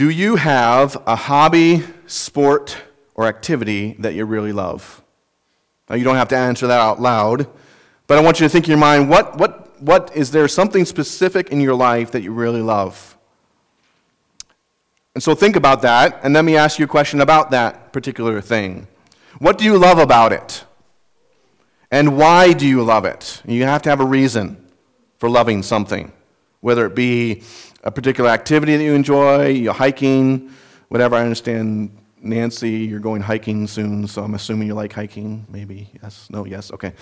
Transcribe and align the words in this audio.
Do 0.00 0.08
you 0.08 0.36
have 0.36 0.96
a 1.06 1.14
hobby, 1.14 1.84
sport, 2.06 2.74
or 3.14 3.26
activity 3.26 3.96
that 3.98 4.14
you 4.14 4.24
really 4.24 4.50
love? 4.50 5.02
Now, 5.90 5.96
you 5.96 6.04
don't 6.04 6.16
have 6.16 6.28
to 6.28 6.38
answer 6.38 6.66
that 6.68 6.80
out 6.80 7.02
loud, 7.02 7.46
but 8.06 8.16
I 8.16 8.22
want 8.22 8.40
you 8.40 8.46
to 8.46 8.48
think 8.48 8.64
in 8.64 8.70
your 8.70 8.78
mind 8.78 9.10
what, 9.10 9.36
what, 9.36 9.78
what 9.82 10.16
is 10.16 10.30
there 10.30 10.48
something 10.48 10.86
specific 10.86 11.50
in 11.50 11.60
your 11.60 11.74
life 11.74 12.12
that 12.12 12.22
you 12.22 12.32
really 12.32 12.62
love? 12.62 13.18
And 15.14 15.22
so 15.22 15.34
think 15.34 15.54
about 15.54 15.82
that, 15.82 16.18
and 16.22 16.32
let 16.32 16.46
me 16.46 16.56
ask 16.56 16.78
you 16.78 16.86
a 16.86 16.88
question 16.88 17.20
about 17.20 17.50
that 17.50 17.92
particular 17.92 18.40
thing. 18.40 18.88
What 19.38 19.58
do 19.58 19.66
you 19.66 19.76
love 19.76 19.98
about 19.98 20.32
it? 20.32 20.64
And 21.90 22.16
why 22.16 22.54
do 22.54 22.66
you 22.66 22.82
love 22.82 23.04
it? 23.04 23.42
You 23.46 23.64
have 23.64 23.82
to 23.82 23.90
have 23.90 24.00
a 24.00 24.06
reason 24.06 24.66
for 25.18 25.28
loving 25.28 25.62
something, 25.62 26.10
whether 26.62 26.86
it 26.86 26.94
be 26.94 27.42
a 27.82 27.90
particular 27.90 28.30
activity 28.30 28.76
that 28.76 28.84
you 28.84 28.94
enjoy, 28.94 29.48
you're 29.48 29.72
hiking, 29.72 30.50
whatever. 30.88 31.16
I 31.16 31.22
understand, 31.22 31.96
Nancy, 32.20 32.70
you're 32.70 33.00
going 33.00 33.22
hiking 33.22 33.66
soon, 33.66 34.06
so 34.06 34.22
I'm 34.22 34.34
assuming 34.34 34.68
you 34.68 34.74
like 34.74 34.92
hiking. 34.92 35.46
Maybe 35.48 35.88
yes, 36.02 36.28
no, 36.30 36.44
yes, 36.44 36.70
okay. 36.72 36.92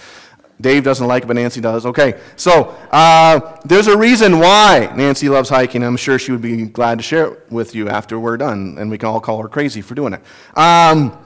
Dave 0.60 0.82
doesn't 0.82 1.06
like 1.06 1.22
it, 1.22 1.26
but 1.26 1.36
Nancy 1.36 1.60
does. 1.60 1.86
Okay, 1.86 2.18
so 2.34 2.76
uh, 2.90 3.60
there's 3.64 3.86
a 3.86 3.96
reason 3.96 4.40
why 4.40 4.92
Nancy 4.96 5.28
loves 5.28 5.48
hiking. 5.48 5.84
I'm 5.84 5.96
sure 5.96 6.18
she 6.18 6.32
would 6.32 6.42
be 6.42 6.66
glad 6.66 6.98
to 6.98 7.02
share 7.04 7.32
it 7.32 7.52
with 7.52 7.74
you 7.74 7.88
after 7.88 8.18
we're 8.18 8.36
done, 8.36 8.76
and 8.78 8.90
we 8.90 8.98
can 8.98 9.08
all 9.08 9.20
call 9.20 9.40
her 9.42 9.48
crazy 9.48 9.82
for 9.82 9.94
doing 9.94 10.14
it. 10.14 10.22
Um, 10.58 11.16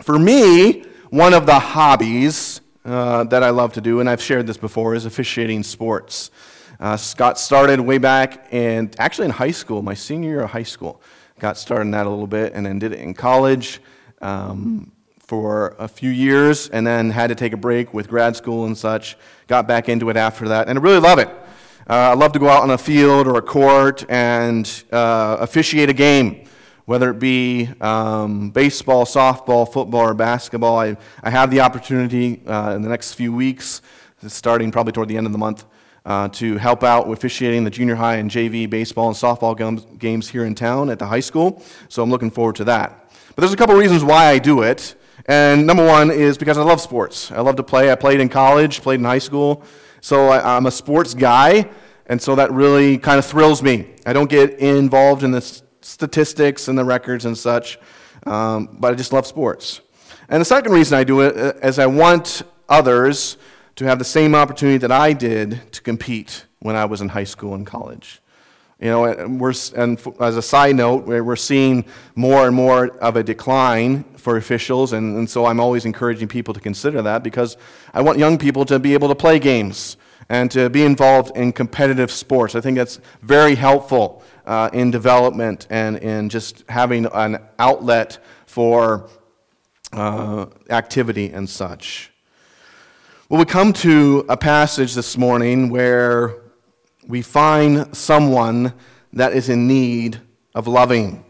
for 0.00 0.18
me, 0.18 0.84
one 1.10 1.34
of 1.34 1.44
the 1.46 1.58
hobbies 1.58 2.60
uh, 2.84 3.24
that 3.24 3.42
I 3.42 3.50
love 3.50 3.72
to 3.74 3.80
do, 3.80 4.00
and 4.00 4.08
I've 4.08 4.22
shared 4.22 4.46
this 4.46 4.56
before, 4.56 4.94
is 4.94 5.06
officiating 5.06 5.64
sports. 5.64 6.30
Uh, 6.82 6.96
started 6.96 7.80
way 7.80 7.96
back 7.96 8.52
in 8.52 8.90
actually 8.98 9.24
in 9.24 9.30
high 9.30 9.50
school, 9.52 9.80
my 9.82 9.94
senior 9.94 10.28
year 10.28 10.40
of 10.42 10.50
high 10.50 10.62
school. 10.62 11.00
Got 11.38 11.56
started 11.56 11.82
in 11.82 11.90
that 11.92 12.06
a 12.06 12.10
little 12.10 12.26
bit, 12.26 12.52
and 12.52 12.66
then 12.66 12.78
did 12.78 12.92
it 12.92 12.98
in 12.98 13.14
college. 13.14 13.80
Um, 14.20 14.92
for 15.32 15.74
a 15.78 15.88
few 15.88 16.10
years 16.10 16.68
and 16.68 16.86
then 16.86 17.08
had 17.08 17.28
to 17.28 17.34
take 17.34 17.54
a 17.54 17.56
break 17.56 17.94
with 17.94 18.06
grad 18.06 18.36
school 18.36 18.66
and 18.66 18.76
such. 18.76 19.16
Got 19.46 19.66
back 19.66 19.88
into 19.88 20.10
it 20.10 20.16
after 20.18 20.46
that, 20.48 20.68
and 20.68 20.78
I 20.78 20.82
really 20.82 21.00
love 21.00 21.18
it. 21.18 21.28
Uh, 21.88 22.10
I 22.10 22.12
love 22.12 22.32
to 22.32 22.38
go 22.38 22.50
out 22.50 22.62
on 22.62 22.70
a 22.70 22.76
field 22.76 23.26
or 23.26 23.38
a 23.38 23.42
court 23.42 24.04
and 24.10 24.70
uh, 24.92 25.38
officiate 25.40 25.88
a 25.88 25.94
game, 25.94 26.44
whether 26.84 27.08
it 27.08 27.18
be 27.18 27.70
um, 27.80 28.50
baseball, 28.50 29.06
softball, 29.06 29.72
football, 29.72 30.02
or 30.02 30.12
basketball. 30.12 30.78
I, 30.78 30.98
I 31.22 31.30
have 31.30 31.50
the 31.50 31.60
opportunity 31.60 32.42
uh, 32.46 32.74
in 32.76 32.82
the 32.82 32.90
next 32.90 33.14
few 33.14 33.32
weeks, 33.32 33.80
starting 34.26 34.70
probably 34.70 34.92
toward 34.92 35.08
the 35.08 35.16
end 35.16 35.24
of 35.26 35.32
the 35.32 35.38
month, 35.38 35.64
uh, 36.04 36.28
to 36.28 36.56
help 36.56 36.82
out 36.82 37.10
officiating 37.10 37.64
the 37.64 37.70
junior 37.70 37.94
high 37.94 38.16
and 38.16 38.30
JV 38.30 38.68
baseball 38.68 39.08
and 39.08 39.16
softball 39.16 39.98
games 39.98 40.28
here 40.28 40.44
in 40.44 40.54
town 40.54 40.90
at 40.90 40.98
the 40.98 41.06
high 41.06 41.20
school. 41.20 41.62
So 41.88 42.02
I'm 42.02 42.10
looking 42.10 42.30
forward 42.30 42.56
to 42.56 42.64
that. 42.64 43.10
But 43.34 43.42
there's 43.42 43.52
a 43.52 43.56
couple 43.56 43.74
reasons 43.76 44.04
why 44.04 44.26
I 44.26 44.38
do 44.38 44.62
it. 44.62 44.96
And 45.26 45.66
number 45.66 45.86
one 45.86 46.10
is 46.10 46.36
because 46.36 46.58
I 46.58 46.62
love 46.62 46.80
sports. 46.80 47.30
I 47.30 47.40
love 47.40 47.56
to 47.56 47.62
play. 47.62 47.92
I 47.92 47.94
played 47.94 48.20
in 48.20 48.28
college, 48.28 48.82
played 48.82 48.98
in 48.98 49.04
high 49.04 49.18
school. 49.18 49.64
So 50.00 50.28
I, 50.28 50.56
am 50.56 50.66
a 50.66 50.70
sports 50.70 51.14
guy, 51.14 51.70
and 52.06 52.20
so 52.20 52.34
that 52.34 52.50
really 52.50 52.98
kind 52.98 53.20
of 53.20 53.24
thrills 53.24 53.62
me. 53.62 53.94
I 54.04 54.12
don't 54.12 54.28
get 54.28 54.58
involved 54.58 55.22
in 55.22 55.30
the 55.30 55.40
statistics 55.80 56.66
and 56.66 56.76
the 56.76 56.84
records 56.84 57.24
and 57.24 57.38
such, 57.38 57.78
um, 58.26 58.76
but 58.80 58.92
I 58.92 58.96
just 58.96 59.12
love 59.12 59.28
sports. 59.28 59.80
And 60.28 60.40
the 60.40 60.44
second 60.44 60.72
reason 60.72 60.98
I 60.98 61.04
do 61.04 61.20
it 61.20 61.36
uh, 61.64 61.82
I 61.82 61.86
want 61.86 62.42
others 62.68 63.36
to 63.76 63.84
have 63.84 63.98
the 63.98 64.04
same 64.04 64.34
opportunity 64.34 64.78
that 64.78 64.92
I 64.92 65.12
did 65.12 65.72
to 65.72 65.82
compete 65.82 66.46
when 66.60 66.76
I 66.76 66.84
was 66.84 67.00
in 67.00 67.08
high 67.08 67.24
school 67.24 67.54
and 67.54 67.66
college. 67.66 68.20
You 68.80 68.88
know, 68.88 69.04
and, 69.04 69.40
we're, 69.40 69.54
and 69.76 70.00
as 70.20 70.36
a 70.36 70.42
side 70.42 70.74
note, 70.74 71.06
we're 71.06 71.36
seeing 71.36 71.84
more 72.16 72.46
and 72.48 72.56
more 72.56 72.88
of 72.98 73.16
a 73.16 73.22
decline 73.22 74.02
for 74.16 74.36
officials, 74.36 74.92
and, 74.92 75.16
and 75.16 75.30
so 75.30 75.46
I'm 75.46 75.60
always 75.60 75.84
encouraging 75.84 76.28
people 76.28 76.52
to 76.52 76.60
consider 76.60 77.00
that 77.02 77.22
because 77.22 77.56
I 77.94 78.02
want 78.02 78.18
young 78.18 78.38
people 78.38 78.64
to 78.64 78.78
be 78.78 78.94
able 78.94 79.08
to 79.08 79.14
play 79.14 79.38
games 79.38 79.96
and 80.28 80.50
to 80.50 80.68
be 80.70 80.84
involved 80.84 81.36
in 81.36 81.52
competitive 81.52 82.10
sports. 82.10 82.54
I 82.54 82.60
think 82.60 82.76
that's 82.76 83.00
very 83.22 83.54
helpful 83.54 84.24
uh, 84.46 84.70
in 84.72 84.90
development 84.90 85.66
and 85.70 85.98
in 85.98 86.28
just 86.28 86.64
having 86.68 87.06
an 87.06 87.38
outlet 87.58 88.18
for 88.46 89.08
uh, 89.92 90.46
activity 90.70 91.30
and 91.32 91.48
such. 91.48 92.11
Well, 93.32 93.38
we 93.38 93.46
come 93.46 93.72
to 93.72 94.26
a 94.28 94.36
passage 94.36 94.92
this 94.92 95.16
morning 95.16 95.70
where 95.70 96.34
we 97.08 97.22
find 97.22 97.96
someone 97.96 98.74
that 99.14 99.32
is 99.32 99.48
in 99.48 99.66
need 99.66 100.20
of 100.54 100.66
loving. 100.66 101.24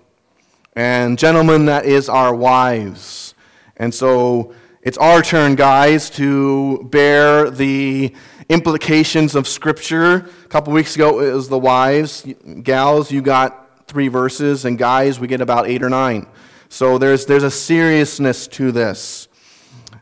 And, 0.74 1.16
gentlemen, 1.16 1.66
that 1.66 1.84
is 1.84 2.08
our 2.08 2.34
wives. 2.34 3.36
And 3.76 3.94
so 3.94 4.52
it's 4.82 4.98
our 4.98 5.22
turn, 5.22 5.54
guys, 5.54 6.10
to 6.10 6.88
bear 6.90 7.48
the 7.50 8.12
implications 8.48 9.36
of 9.36 9.46
Scripture. 9.46 10.28
A 10.44 10.48
couple 10.48 10.72
weeks 10.72 10.96
ago, 10.96 11.20
it 11.20 11.32
was 11.32 11.48
the 11.48 11.56
wives. 11.56 12.26
Gals, 12.64 13.12
you 13.12 13.22
got 13.22 13.86
three 13.86 14.08
verses, 14.08 14.64
and 14.64 14.76
guys, 14.76 15.20
we 15.20 15.28
get 15.28 15.40
about 15.40 15.68
eight 15.68 15.84
or 15.84 15.88
nine. 15.88 16.26
So 16.68 16.98
there's, 16.98 17.26
there's 17.26 17.44
a 17.44 17.50
seriousness 17.50 18.48
to 18.48 18.72
this. 18.72 19.28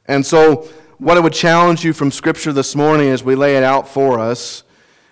And 0.07 0.25
so, 0.25 0.67
what 1.01 1.17
I 1.17 1.21
would 1.21 1.33
challenge 1.33 1.83
you 1.83 1.95
from 1.95 2.11
Scripture 2.11 2.53
this 2.53 2.77
morning 2.77 3.09
as 3.09 3.25
we 3.25 3.35
lay 3.35 3.57
it 3.57 3.65
out 3.65 3.89
for 3.89 4.19
us 4.19 4.65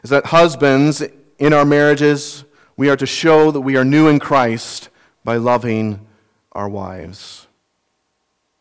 is 0.02 0.10
that 0.10 0.26
husbands, 0.26 1.02
in 1.38 1.54
our 1.54 1.64
marriages, 1.64 2.44
we 2.76 2.90
are 2.90 2.96
to 2.96 3.06
show 3.06 3.50
that 3.50 3.62
we 3.62 3.74
are 3.78 3.86
new 3.86 4.06
in 4.06 4.18
Christ 4.18 4.90
by 5.24 5.36
loving 5.36 6.06
our 6.52 6.68
wives. 6.68 7.46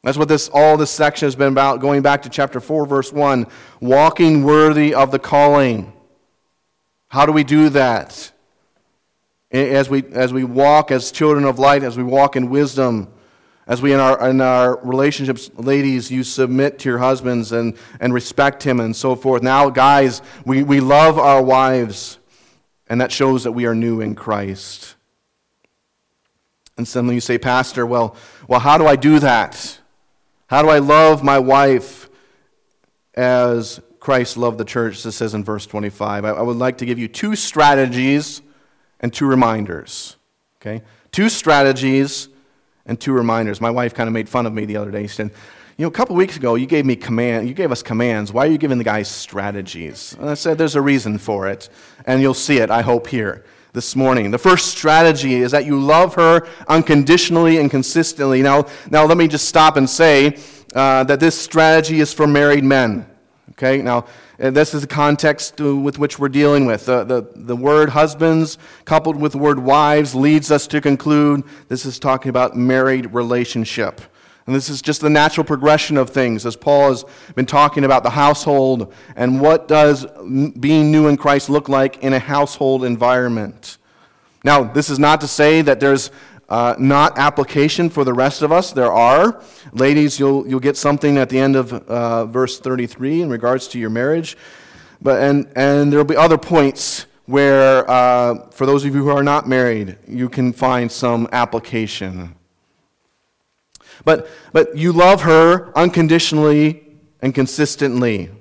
That's 0.04 0.18
what 0.18 0.30
this 0.30 0.48
all 0.48 0.78
this 0.78 0.90
section 0.90 1.26
has 1.26 1.36
been 1.36 1.50
about, 1.50 1.82
going 1.82 2.02
back 2.02 2.22
to 2.22 2.30
chapter 2.30 2.62
4, 2.62 2.86
verse 2.86 3.12
1. 3.12 3.46
Walking 3.82 4.44
worthy 4.44 4.94
of 4.94 5.12
the 5.12 5.20
calling. 5.20 5.92
How 7.10 7.26
do 7.26 7.34
we 7.34 7.44
do 7.44 7.68
that? 7.70 8.32
As 9.52 9.90
we, 9.90 10.06
as 10.14 10.32
we 10.32 10.46
walk 10.46 10.92
as 10.92 11.12
children 11.12 11.44
of 11.44 11.60
light, 11.60 11.84
as 11.84 11.98
we 11.98 12.04
walk 12.04 12.38
in 12.38 12.50
wisdom, 12.50 13.12
as 13.68 13.82
we 13.82 13.94
in 13.94 14.00
our, 14.00 14.30
in 14.30 14.40
our 14.40 14.80
relationships, 14.82 15.52
ladies, 15.56 16.10
you 16.10 16.24
submit 16.24 16.80
to 16.80 16.90
your 16.90 17.00
husbands 17.00 17.52
and, 17.52 17.78
and 18.00 18.14
respect 18.14 18.64
him 18.64 18.80
and 18.80 18.96
so 18.96 19.16
forth. 19.16 19.44
Now, 19.44 19.70
guys, 19.70 20.22
we, 20.46 20.64
we 20.64 20.80
love 20.80 21.20
our 21.20 21.44
wives, 21.44 22.18
and 22.88 23.02
that 23.02 23.12
shows 23.12 23.44
that 23.44 23.52
we 23.52 23.66
are 23.66 23.76
new 23.76 24.00
in 24.00 24.16
Christ. 24.16 24.96
And 26.78 26.88
suddenly 26.88 27.16
you 27.16 27.22
say, 27.22 27.38
Pastor, 27.38 27.86
well, 27.86 28.16
well, 28.48 28.62
how 28.62 28.78
do 28.78 28.88
I 28.88 28.96
do 28.96 29.20
that? 29.20 29.80
How 30.48 30.62
do 30.62 30.70
I 30.70 30.80
love 30.80 31.22
my 31.22 31.40
wife 31.40 32.10
as 33.16 33.82
Christ 34.00 34.38
loved 34.38 34.60
the 34.60 34.66
church? 34.66 35.04
This 35.04 35.18
says 35.18 35.34
in 35.34 35.44
verse 35.44 35.66
25. 35.66 36.24
I, 36.24 36.30
I 36.30 36.42
would 36.42 36.56
like 36.56 36.78
to 36.78 36.86
give 36.86 37.00
you 37.00 37.10
two 37.10 37.36
strategies 37.36 38.42
and 39.02 39.14
two 39.14 39.26
reminders. 39.26 40.16
Okay? 40.62 40.84
Two 41.12 41.28
strategies 41.28 42.30
and 42.88 43.00
two 43.00 43.14
reminders. 43.14 43.62
My 43.62 43.70
wife 43.70 43.94
kind 43.94 44.08
of 44.08 44.14
made 44.14 44.28
fun 44.28 44.46
of 44.46 44.54
me 44.54 44.66
the 44.66 44.78
other 44.78 44.92
day. 44.92 45.04
She 45.04 45.16
said, 45.16 45.32
You 45.78 45.84
know, 45.84 45.90
a 45.90 45.92
couple 45.92 46.16
weeks 46.16 46.38
ago, 46.38 46.56
you 46.56 46.66
gave 46.66 46.86
me 46.86 46.96
command, 46.96 47.48
you 47.48 47.54
gave 47.54 47.72
us 47.72 47.84
commands. 47.84 48.34
Why 48.34 48.48
are 48.48 48.52
you 48.52 48.58
giving 48.58 48.78
the 48.78 48.84
guys 48.84 49.08
strategies? 49.08 50.16
And 50.20 50.30
I 50.30 50.34
said, 50.34 50.58
There's 50.58 50.76
a 50.76 50.82
reason 50.82 51.18
for 51.18 51.48
it, 51.48 51.70
and 52.06 52.22
you'll 52.22 52.34
see 52.34 52.58
it, 52.58 52.72
I 52.72 52.82
hope, 52.82 53.08
here 53.08 53.46
this 53.74 53.96
morning. 53.96 54.32
The 54.32 54.40
first 54.40 54.70
strategy 54.70 55.36
is 55.36 55.52
that 55.52 55.66
you 55.66 55.80
love 55.80 56.16
her 56.16 56.48
unconditionally 56.68 57.60
and 57.60 57.70
consistently. 57.70 58.42
Now, 58.42 58.66
now 58.90 59.06
let 59.06 59.18
me 59.18 59.28
just 59.28 59.48
stop 59.48 59.78
and 59.78 59.88
say 59.88 60.40
uh, 60.74 61.04
that 61.04 61.20
this 61.20 61.40
strategy 61.40 62.00
is 62.00 62.12
for 62.12 62.26
married 62.26 62.64
men. 62.64 63.06
Okay, 63.52 63.82
now 63.82 64.06
and 64.40 64.56
this 64.56 64.74
is 64.74 64.82
the 64.82 64.88
context 64.88 65.60
uh, 65.60 65.76
with 65.76 65.98
which 65.98 66.20
we're 66.20 66.30
dealing 66.30 66.66
with. 66.66 66.86
The, 66.86 67.04
the, 67.04 67.28
the 67.36 67.56
word 67.56 67.90
husbands 67.90 68.58
coupled 68.86 69.16
with 69.16 69.32
the 69.32 69.38
word 69.40 69.60
wives 69.60 70.14
leads 70.14 70.52
us 70.52 70.68
to 70.68 70.82
conclude 70.82 71.44
this 71.70 71.86
is 71.86 71.98
talking 71.98 72.30
about 72.30 72.56
married 72.56 73.14
relationship. 73.14 74.02
And 74.46 74.56
this 74.56 74.70
is 74.70 74.82
just 74.82 75.02
the 75.02 75.10
natural 75.10 75.44
progression 75.44 75.98
of 75.98 76.10
things 76.10 76.46
as 76.46 76.56
Paul 76.56 76.90
has 76.90 77.06
been 77.36 77.46
talking 77.46 77.84
about 77.84 78.04
the 78.04 78.12
household 78.12 78.94
and 79.16 79.42
what 79.42 79.68
does 79.68 80.06
being 80.60 80.90
new 80.90 81.08
in 81.08 81.18
Christ 81.18 81.50
look 81.50 81.68
like 81.68 81.98
in 81.98 82.14
a 82.14 82.20
household 82.20 82.86
environment. 82.86 83.78
Now, 84.46 84.64
this 84.64 84.90
is 84.90 85.00
not 85.00 85.20
to 85.22 85.28
say 85.28 85.62
that 85.64 85.82
there's 85.82 86.12
uh, 86.50 86.76
not 86.80 87.18
application 87.18 87.90
for 87.90 88.04
the 88.04 88.14
rest 88.14 88.42
of 88.42 88.52
us. 88.52 88.72
There 88.72 88.92
are. 88.92 89.42
Ladies, 89.74 90.20
you'll, 90.20 90.48
you'll 90.48 90.60
get 90.60 90.78
something 90.78 91.18
at 91.18 91.30
the 91.30 91.40
end 91.40 91.56
of 91.56 91.74
uh, 91.74 92.26
verse 92.26 92.60
33 92.60 93.24
in 93.24 93.30
regards 93.30 93.68
to 93.70 93.80
your 93.80 93.90
marriage. 93.90 94.38
But, 95.02 95.22
and, 95.22 95.52
and 95.56 95.92
there 95.92 96.00
will 96.00 96.06
be 96.06 96.16
other 96.16 96.38
points 96.38 97.06
where, 97.26 97.90
uh, 97.90 98.50
for 98.52 98.66
those 98.66 98.86
of 98.86 98.96
you 98.96 99.04
who 99.04 99.10
are 99.10 99.24
not 99.24 99.48
married, 99.48 99.98
you 100.08 100.30
can 100.30 100.54
find 100.54 100.92
some 100.92 101.28
application. 101.32 102.36
But, 104.06 104.30
but 104.54 104.78
you 104.78 104.94
love 104.94 105.24
her 105.24 105.78
unconditionally 105.78 106.86
and 107.22 107.36
consistently. 107.36 108.32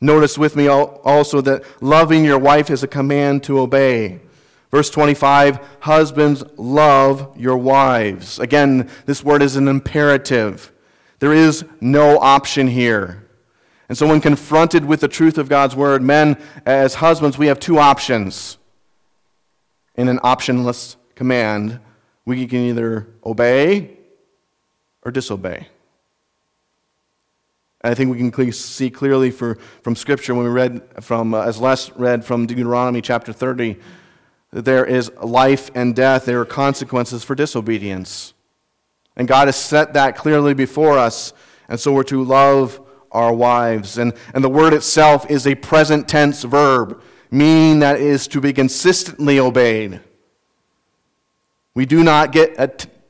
Notice 0.00 0.38
with 0.38 0.56
me 0.56 0.68
also 0.68 1.40
that 1.42 1.64
loving 1.82 2.24
your 2.24 2.38
wife 2.38 2.70
is 2.70 2.82
a 2.82 2.88
command 2.88 3.42
to 3.44 3.58
obey. 3.58 4.20
Verse 4.70 4.90
25 4.90 5.58
Husbands, 5.80 6.44
love 6.56 7.36
your 7.36 7.56
wives. 7.56 8.38
Again, 8.38 8.88
this 9.06 9.24
word 9.24 9.42
is 9.42 9.56
an 9.56 9.68
imperative. 9.68 10.72
There 11.18 11.32
is 11.32 11.64
no 11.80 12.18
option 12.18 12.68
here. 12.68 13.26
And 13.88 13.98
so, 13.98 14.06
when 14.06 14.20
confronted 14.20 14.84
with 14.84 15.00
the 15.00 15.08
truth 15.08 15.36
of 15.36 15.48
God's 15.48 15.74
word, 15.74 16.02
men, 16.02 16.40
as 16.64 16.94
husbands, 16.94 17.36
we 17.36 17.48
have 17.48 17.58
two 17.58 17.78
options. 17.78 18.56
In 19.96 20.08
an 20.08 20.18
optionless 20.20 20.96
command, 21.16 21.80
we 22.24 22.46
can 22.46 22.60
either 22.60 23.08
obey 23.26 23.96
or 25.02 25.10
disobey. 25.10 25.66
And 27.82 27.90
I 27.90 27.94
think 27.94 28.14
we 28.14 28.30
can 28.30 28.52
see 28.52 28.90
clearly 28.90 29.30
for, 29.30 29.56
from 29.82 29.96
Scripture 29.96 30.34
when 30.34 30.44
we 30.44 30.50
read 30.50 30.82
from, 31.02 31.34
uh, 31.34 31.42
as 31.42 31.58
Les 31.58 31.90
read 31.96 32.24
from 32.24 32.46
Deuteronomy 32.46 33.00
chapter 33.00 33.32
30, 33.32 33.74
that 33.74 33.80
there 34.52 34.84
is 34.84 35.10
life 35.22 35.70
and 35.74 35.94
death, 35.94 36.24
there 36.24 36.40
are 36.40 36.44
consequences 36.44 37.22
for 37.22 37.34
disobedience. 37.34 38.34
And 39.16 39.28
God 39.28 39.48
has 39.48 39.56
set 39.56 39.92
that 39.94 40.16
clearly 40.16 40.54
before 40.54 40.98
us, 40.98 41.32
and 41.68 41.78
so 41.78 41.92
we're 41.92 42.02
to 42.04 42.24
love 42.24 42.80
our 43.12 43.32
wives. 43.32 43.98
And, 43.98 44.12
and 44.34 44.42
the 44.42 44.48
word 44.48 44.72
itself 44.72 45.30
is 45.30 45.46
a 45.46 45.54
present 45.54 46.08
tense 46.08 46.42
verb, 46.42 47.00
meaning 47.30 47.80
that 47.80 48.00
is 48.00 48.26
to 48.28 48.40
be 48.40 48.52
consistently 48.52 49.38
obeyed. 49.38 50.00
We 51.74 51.86
do 51.86 52.02
not 52.02 52.32
get 52.32 52.56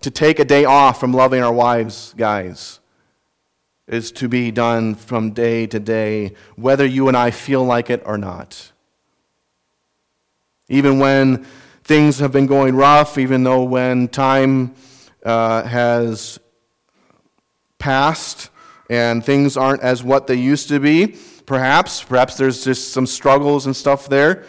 to 0.03 0.11
take 0.11 0.39
a 0.39 0.45
day 0.45 0.65
off 0.65 1.01
from 1.01 1.13
loving 1.13 1.43
our 1.43 1.53
wives, 1.53 2.15
guys 2.17 2.81
It 3.87 3.95
is 3.95 4.13
to 4.13 4.29
be 4.29 4.51
done 4.51 4.95
from 4.95 5.33
day 5.33 5.67
to 5.67 5.79
day, 5.79 6.35
whether 6.57 6.87
you 6.87 7.09
and 7.09 7.17
I 7.17 7.31
feel 7.31 7.65
like 7.65 7.91
it 7.91 8.03
or 8.05 8.19
not. 8.19 8.70
Even 10.71 10.99
when 10.99 11.45
things 11.85 12.21
have 12.21 12.33
been 12.33 12.47
going 12.47 12.75
rough, 12.77 13.19
even 13.19 13.43
though 13.43 13.65
when 13.65 14.09
time 14.09 14.75
uh, 15.25 15.65
has 15.65 16.39
passed 17.79 18.51
and 18.89 19.25
things 19.25 19.57
aren't 19.57 19.83
as 19.83 20.03
what 20.03 20.29
they 20.29 20.37
used 20.37 20.69
to 20.69 20.79
be, 20.79 21.17
perhaps, 21.45 22.03
perhaps 22.03 22.37
there's 22.37 22.65
just 22.65 22.93
some 22.93 23.07
struggles 23.07 23.67
and 23.67 23.75
stuff 23.75 24.09
there, 24.09 24.45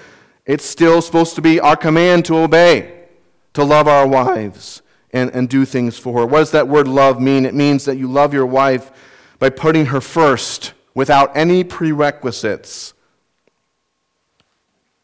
it's 0.46 0.66
still 0.66 1.02
supposed 1.02 1.36
to 1.36 1.42
be 1.42 1.60
our 1.60 1.76
command 1.76 2.26
to 2.26 2.38
obey, 2.38 3.08
to 3.54 3.64
love 3.64 3.88
our 3.88 4.08
wives 4.08 4.84
and, 5.12 5.32
and 5.32 5.50
do 5.50 5.66
things 5.66 5.98
for 5.98 6.20
her. 6.20 6.26
What 6.26 6.40
does 6.40 6.52
that 6.52 6.68
word 6.68 6.88
love 6.88 7.20
mean? 7.20 7.46
It 7.46 7.56
means 7.56 7.86
that 7.86 7.98
you 7.98 8.08
love 8.08 8.34
your 8.34 8.46
wife 8.46 8.92
by 9.40 9.50
putting 9.50 9.88
her 9.88 10.02
first 10.02 10.74
without 10.94 11.36
any 11.36 11.64
prerequisites. 11.64 12.94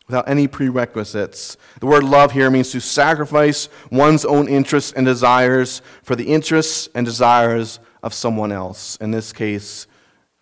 Without 0.08 0.30
any 0.30 0.48
prerequisites. 0.48 1.58
The 1.82 1.86
word 1.86 2.04
love 2.04 2.32
here 2.32 2.50
means 2.50 2.72
to 2.72 2.80
sacrifice 2.80 3.68
one's 3.92 4.24
own 4.24 4.48
interests 4.48 4.94
and 4.94 5.06
desires 5.06 5.82
for 6.02 6.16
the 6.16 6.30
interests 6.30 6.88
and 6.96 7.06
desires 7.06 7.80
of 8.02 8.14
someone 8.14 8.54
else. 8.54 8.98
In 9.02 9.12
this 9.12 9.34
case, 9.34 9.86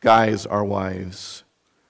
guys 0.02 0.46
are 0.46 0.64
wives. 0.64 1.44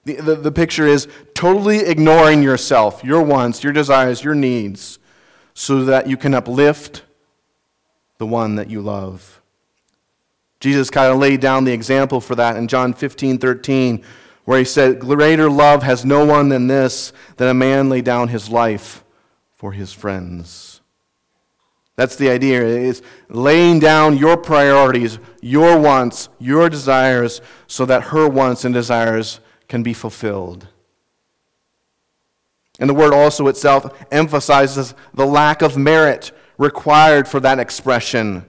The, 0.06 0.14
the, 0.14 0.36
the, 0.36 0.52
picture 0.52 0.86
is 0.86 1.08
totally 1.34 1.80
ignoring 1.80 2.42
yourself, 2.42 3.02
your 3.04 3.22
wants, 3.22 3.62
your 3.62 3.72
desires, 3.72 4.22
your 4.22 4.36
needs, 4.36 4.98
so 5.52 5.84
that 5.84 6.06
you 6.06 6.16
can 6.16 6.32
uplift 6.32 7.02
the 8.18 8.26
one 8.26 8.54
that 8.54 8.70
you 8.70 8.80
love. 8.80 9.42
Jesus 10.60 10.90
kind 10.90 11.12
of 11.12 11.18
laid 11.18 11.40
down 11.40 11.64
the 11.64 11.72
example 11.72 12.20
for 12.20 12.34
that 12.36 12.56
in 12.56 12.68
John 12.68 12.94
15, 12.94 13.38
13, 13.38 14.04
where 14.46 14.58
he 14.58 14.64
said, 14.64 15.00
Greater 15.00 15.50
love 15.50 15.82
has 15.82 16.04
no 16.04 16.24
one 16.24 16.48
than 16.48 16.68
this, 16.68 17.12
that 17.36 17.50
a 17.50 17.54
man 17.54 17.90
lay 17.90 18.00
down 18.00 18.28
his 18.28 18.48
life 18.48 19.04
for 19.54 19.72
his 19.72 19.92
friends. 19.92 20.80
That's 21.96 22.16
the 22.16 22.30
idea, 22.30 22.62
is 22.62 23.02
laying 23.28 23.80
down 23.80 24.16
your 24.16 24.36
priorities, 24.36 25.18
your 25.42 25.78
wants, 25.78 26.28
your 26.38 26.68
desires, 26.68 27.40
so 27.66 27.84
that 27.86 28.04
her 28.04 28.28
wants 28.28 28.64
and 28.64 28.72
desires 28.72 29.40
can 29.68 29.82
be 29.82 29.92
fulfilled. 29.92 30.68
And 32.78 32.88
the 32.88 32.94
word 32.94 33.14
also 33.14 33.48
itself 33.48 34.06
emphasizes 34.12 34.94
the 35.14 35.26
lack 35.26 35.62
of 35.62 35.76
merit 35.76 36.32
required 36.58 37.26
for 37.26 37.40
that 37.40 37.58
expression. 37.58 38.44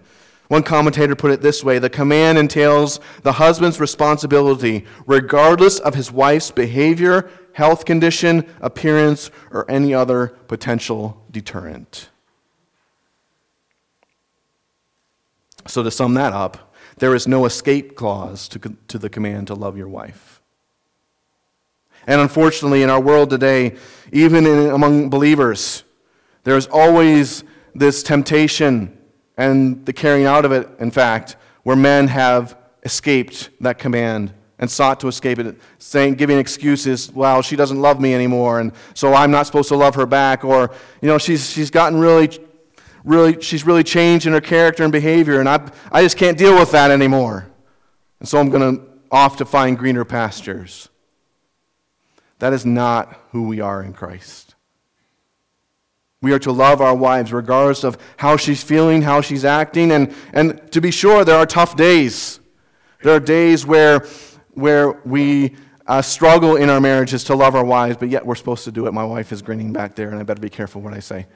One 0.48 0.64
commentator 0.64 1.16
put 1.16 1.32
it 1.32 1.42
this 1.42 1.64
way 1.64 1.78
the 1.78 1.90
command 1.90 2.38
entails 2.38 3.00
the 3.24 3.34
husband's 3.34 3.80
responsibility, 3.80 4.86
regardless 5.06 5.80
of 5.80 5.94
his 5.94 6.12
wife's 6.12 6.52
behavior, 6.52 7.30
health 7.54 7.86
condition, 7.86 8.46
appearance, 8.62 9.30
or 9.52 9.70
any 9.70 9.94
other 9.94 10.28
potential 10.48 11.22
deterrent. 11.32 12.10
So, 15.66 15.84
to 15.84 15.92
sum 15.92 16.14
that 16.14 16.32
up, 16.32 16.74
there 16.98 17.14
is 17.14 17.28
no 17.28 17.46
escape 17.46 17.96
clause 17.96 18.48
to, 18.50 18.60
to 18.88 18.98
the 18.98 19.10
command 19.10 19.48
to 19.48 19.54
love 19.54 19.78
your 19.78 19.90
wife. 19.90 20.42
And 22.08 22.22
unfortunately, 22.22 22.84
in 22.84 22.90
our 22.90 23.02
world 23.02 23.30
today, 23.30 23.76
even 24.14 24.46
in, 24.46 24.70
among 24.70 25.10
believers, 25.10 25.84
there's 26.46 26.68
always 26.68 27.44
this 27.76 28.02
temptation 28.02 28.97
and 29.38 29.86
the 29.86 29.94
carrying 29.94 30.26
out 30.26 30.46
of 30.46 30.52
it, 30.52 30.68
in 30.80 30.92
fact, 30.92 31.36
where 31.64 31.76
men 31.76 32.08
have 32.08 32.58
escaped 32.84 33.50
that 33.62 33.78
command 33.78 34.34
and 34.60 34.70
sought 34.70 35.00
to 35.02 35.08
escape 35.08 35.38
it, 35.38 35.56
saying, 35.78 36.16
giving 36.16 36.40
excuses, 36.40 37.12
well, 37.12 37.42
she 37.44 37.56
doesn't 37.56 37.80
love 37.80 38.02
me 38.02 38.16
anymore, 38.16 38.60
and 38.60 38.72
so 38.96 39.14
I'm 39.14 39.30
not 39.30 39.46
supposed 39.46 39.70
to 39.70 39.76
love 39.76 39.94
her 39.96 40.08
back, 40.08 40.44
or, 40.44 40.72
you 41.02 41.08
know, 41.08 41.20
she's, 41.20 41.52
she's 41.52 41.70
gotten 41.70 42.00
really, 42.00 42.40
really, 43.04 43.40
she's 43.42 43.66
really 43.66 43.84
changed 43.84 44.26
in 44.26 44.34
her 44.34 44.42
character 44.42 44.84
and 44.84 44.92
behavior, 44.92 45.40
and 45.40 45.48
I, 45.48 45.70
I 45.92 46.02
just 46.02 46.18
can't 46.18 46.38
deal 46.38 46.56
with 46.56 46.72
that 46.72 46.90
anymore. 46.90 47.48
And 48.20 48.28
so 48.28 48.40
I'm 48.40 48.50
going 48.50 48.78
to 48.78 48.84
off 49.12 49.38
to 49.38 49.46
find 49.46 49.78
greener 49.78 50.04
pastures. 50.04 50.90
That 52.40 52.54
is 52.54 52.66
not 52.66 53.20
who 53.32 53.44
we 53.48 53.62
are 53.62 53.82
in 53.82 53.94
Christ. 53.94 54.47
We 56.22 56.34
are 56.34 56.40
to 56.40 56.52
love 56.52 56.82
our 56.82 56.96
wives 56.96 57.32
regardless 57.32 57.84
of 57.84 57.98
how 58.18 58.38
she's 58.38 58.64
feeling, 58.64 59.04
how 59.04 59.22
she's 59.22 59.46
acting. 59.46 59.92
And, 59.92 60.14
and 60.34 60.72
to 60.72 60.82
be 60.82 60.90
sure, 60.90 61.24
there 61.24 61.38
are 61.38 61.46
tough 61.46 61.76
days. 61.76 62.40
There 63.04 63.16
are 63.16 63.20
days 63.20 63.66
where, 63.66 64.00
where 64.54 64.94
we 65.06 65.56
uh, 65.86 66.02
struggle 66.02 66.56
in 66.56 66.70
our 66.70 66.82
marriages 66.82 67.24
to 67.26 67.36
love 67.36 67.56
our 67.56 67.64
wives, 67.64 67.98
but 67.98 68.10
yet 68.10 68.26
we're 68.26 68.36
supposed 68.36 68.64
to 68.64 68.72
do 68.72 68.88
it. 68.88 68.94
My 68.94 69.06
wife 69.06 69.32
is 69.32 69.44
grinning 69.44 69.72
back 69.72 69.94
there, 69.94 70.10
and 70.10 70.20
I 70.20 70.24
better 70.24 70.42
be 70.42 70.50
careful 70.50 70.82
what 70.82 70.94
I 70.94 71.00
say. 71.00 71.28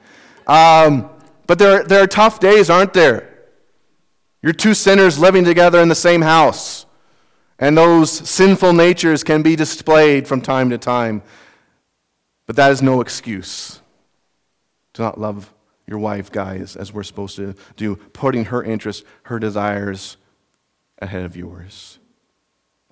Um, 0.48 1.08
but 1.46 1.60
there, 1.60 1.84
there 1.84 2.02
are 2.02 2.08
tough 2.08 2.40
days, 2.40 2.68
aren't 2.68 2.92
there? 2.92 3.28
You're 4.42 4.52
two 4.52 4.74
sinners 4.74 5.16
living 5.16 5.44
together 5.44 5.80
in 5.80 5.88
the 5.88 5.94
same 5.94 6.22
house. 6.22 6.86
And 7.60 7.78
those 7.78 8.10
sinful 8.10 8.72
natures 8.72 9.22
can 9.22 9.42
be 9.42 9.54
displayed 9.54 10.26
from 10.26 10.40
time 10.40 10.70
to 10.70 10.78
time. 10.78 11.22
But 12.46 12.56
that 12.56 12.72
is 12.72 12.82
no 12.82 13.00
excuse 13.00 13.81
to 14.94 15.02
not 15.02 15.18
love 15.18 15.52
your 15.86 15.98
wife, 15.98 16.30
guys, 16.30 16.76
as 16.76 16.92
we're 16.92 17.02
supposed 17.02 17.36
to 17.36 17.54
do, 17.76 17.96
putting 17.96 18.46
her 18.46 18.62
interests, 18.62 19.04
her 19.24 19.38
desires 19.38 20.16
ahead 21.00 21.24
of 21.24 21.36
yours. 21.36 21.98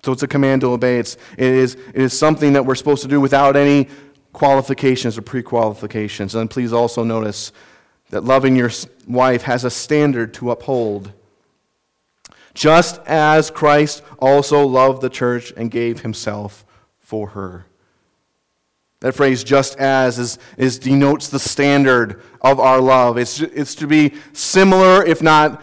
So 0.03 0.11
it's 0.11 0.23
a 0.23 0.27
command 0.27 0.61
to 0.61 0.71
obey. 0.71 0.97
It's, 0.99 1.15
it, 1.37 1.45
is, 1.45 1.75
it 1.75 1.95
is 1.95 2.17
something 2.17 2.53
that 2.53 2.65
we're 2.65 2.75
supposed 2.75 3.03
to 3.03 3.07
do 3.07 3.21
without 3.21 3.55
any 3.55 3.87
qualifications 4.33 5.17
or 5.17 5.21
pre 5.21 5.43
qualifications. 5.43 6.35
And 6.35 6.49
please 6.49 6.73
also 6.73 7.03
notice 7.03 7.51
that 8.09 8.23
loving 8.23 8.55
your 8.55 8.71
wife 9.07 9.43
has 9.43 9.63
a 9.63 9.69
standard 9.69 10.33
to 10.35 10.51
uphold. 10.51 11.13
Just 12.53 12.99
as 13.05 13.49
Christ 13.49 14.03
also 14.19 14.65
loved 14.65 15.01
the 15.01 15.09
church 15.09 15.53
and 15.55 15.71
gave 15.71 16.01
himself 16.01 16.65
for 16.99 17.29
her. 17.29 17.65
That 19.01 19.13
phrase, 19.13 19.43
just 19.43 19.77
as, 19.77 20.19
is, 20.19 20.37
is 20.57 20.77
denotes 20.77 21.27
the 21.27 21.39
standard 21.39 22.21
of 22.39 22.59
our 22.59 22.79
love. 22.79 23.17
It's, 23.17 23.41
it's 23.41 23.73
to 23.75 23.87
be 23.87 24.13
similar, 24.31 25.03
if 25.03 25.23
not 25.23 25.61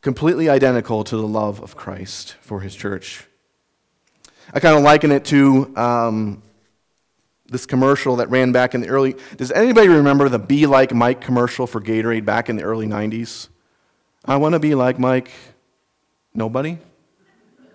completely 0.00 0.48
identical, 0.48 1.04
to 1.04 1.16
the 1.16 1.26
love 1.26 1.62
of 1.62 1.76
Christ 1.76 2.34
for 2.40 2.60
his 2.60 2.74
church. 2.74 3.24
I 4.52 4.58
kind 4.58 4.76
of 4.76 4.82
liken 4.82 5.12
it 5.12 5.24
to 5.26 5.72
um, 5.76 6.42
this 7.46 7.66
commercial 7.66 8.16
that 8.16 8.28
ran 8.30 8.50
back 8.50 8.74
in 8.74 8.80
the 8.80 8.88
early. 8.88 9.14
Does 9.36 9.52
anybody 9.52 9.86
remember 9.86 10.28
the 10.28 10.40
Be 10.40 10.66
Like 10.66 10.92
Mike 10.92 11.20
commercial 11.20 11.68
for 11.68 11.80
Gatorade 11.80 12.24
back 12.24 12.48
in 12.48 12.56
the 12.56 12.64
early 12.64 12.88
90s? 12.88 13.46
I 14.24 14.36
want 14.38 14.54
to 14.54 14.58
be 14.58 14.74
like 14.74 14.98
Mike. 14.98 15.30
Nobody? 16.34 16.78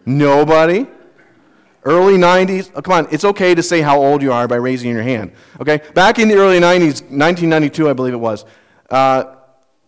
Nobody? 0.06 0.86
Early 1.88 2.18
90s, 2.18 2.70
oh, 2.76 2.82
come 2.82 3.06
on, 3.06 3.08
it's 3.12 3.24
okay 3.24 3.56
to 3.56 3.64
say 3.64 3.80
how 3.80 3.98
old 3.98 4.22
you 4.22 4.34
are 4.34 4.46
by 4.46 4.58
raising 4.58 4.92
your 4.92 5.04
hand. 5.04 5.32
Okay? 5.62 5.80
Back 5.94 6.20
in 6.20 6.28
the 6.28 6.36
early 6.36 6.60
90s, 6.60 7.00
1992, 7.04 7.90
I 7.90 7.94
believe 7.94 8.14
it 8.14 8.18
was, 8.18 8.44
uh, 8.90 9.36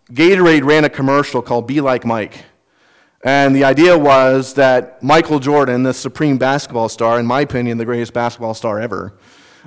Gatorade 0.10 0.63
ran 0.63 0.86
a 0.86 0.89
commercial 0.89 1.41
called 1.41 1.68
Be 1.68 1.82
Like 1.82 2.06
Mike. 2.06 2.46
And 3.25 3.53
the 3.53 3.65
idea 3.65 3.98
was 3.98 4.53
that 4.53 5.03
Michael 5.03 5.39
Jordan, 5.39 5.84
the 5.84 5.94
supreme 5.94 6.38
basketball 6.38 6.88
star, 6.88 7.20
in 7.20 7.25
my 7.25 7.41
opinion, 7.41 7.77
the 7.77 7.84
greatest 7.84 8.13
basketball 8.13 8.53
star 8.53 8.79
ever, 8.79 9.20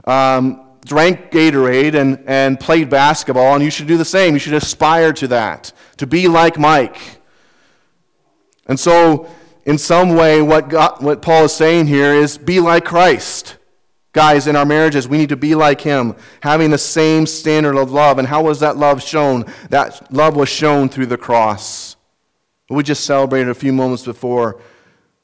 um, 0.07 0.71
drank 0.87 1.33
Gatorade 1.33 1.95
and, 1.95 2.25
and 2.27 2.59
played 2.59 2.89
basketball, 2.89 3.57
and 3.57 3.63
you 3.63 3.71
should 3.71 3.87
do 3.87 3.99
the 3.99 4.07
same. 4.07 4.33
You 4.33 4.41
should 4.41 4.55
aspire 4.55 5.13
to 5.13 5.29
that, 5.29 5.75
to 5.99 6.07
be 6.07 6.29
like 6.29 6.59
Mike. 6.59 6.97
And 8.69 8.81
so, 8.81 9.29
in 9.65 9.79
some 9.79 10.15
way, 10.15 10.43
what, 10.43 10.69
God, 10.69 11.03
what 11.03 11.23
Paul 11.23 11.45
is 11.45 11.55
saying 11.55 11.87
here 11.87 12.13
is 12.13 12.39
be 12.39 12.61
like 12.61 12.85
Christ. 12.85 13.57
Guys, 14.13 14.47
in 14.47 14.57
our 14.57 14.67
marriages, 14.67 15.09
we 15.09 15.17
need 15.17 15.31
to 15.31 15.37
be 15.37 15.55
like 15.55 15.81
him, 15.81 16.15
having 16.43 16.71
the 16.71 16.79
same 16.79 17.27
standard 17.27 17.77
of 17.77 17.91
love. 17.93 18.19
And 18.19 18.29
how 18.29 18.43
was 18.43 18.61
that 18.61 18.77
love 18.77 19.03
shown? 19.03 19.47
That 19.71 20.13
love 20.13 20.37
was 20.37 20.49
shown 20.49 20.89
through 20.89 21.07
the 21.07 21.17
cross. 21.17 21.97
We 22.69 22.83
just 22.83 23.05
celebrated 23.05 23.49
a 23.49 23.55
few 23.55 23.73
moments 23.73 24.05
before. 24.05 24.61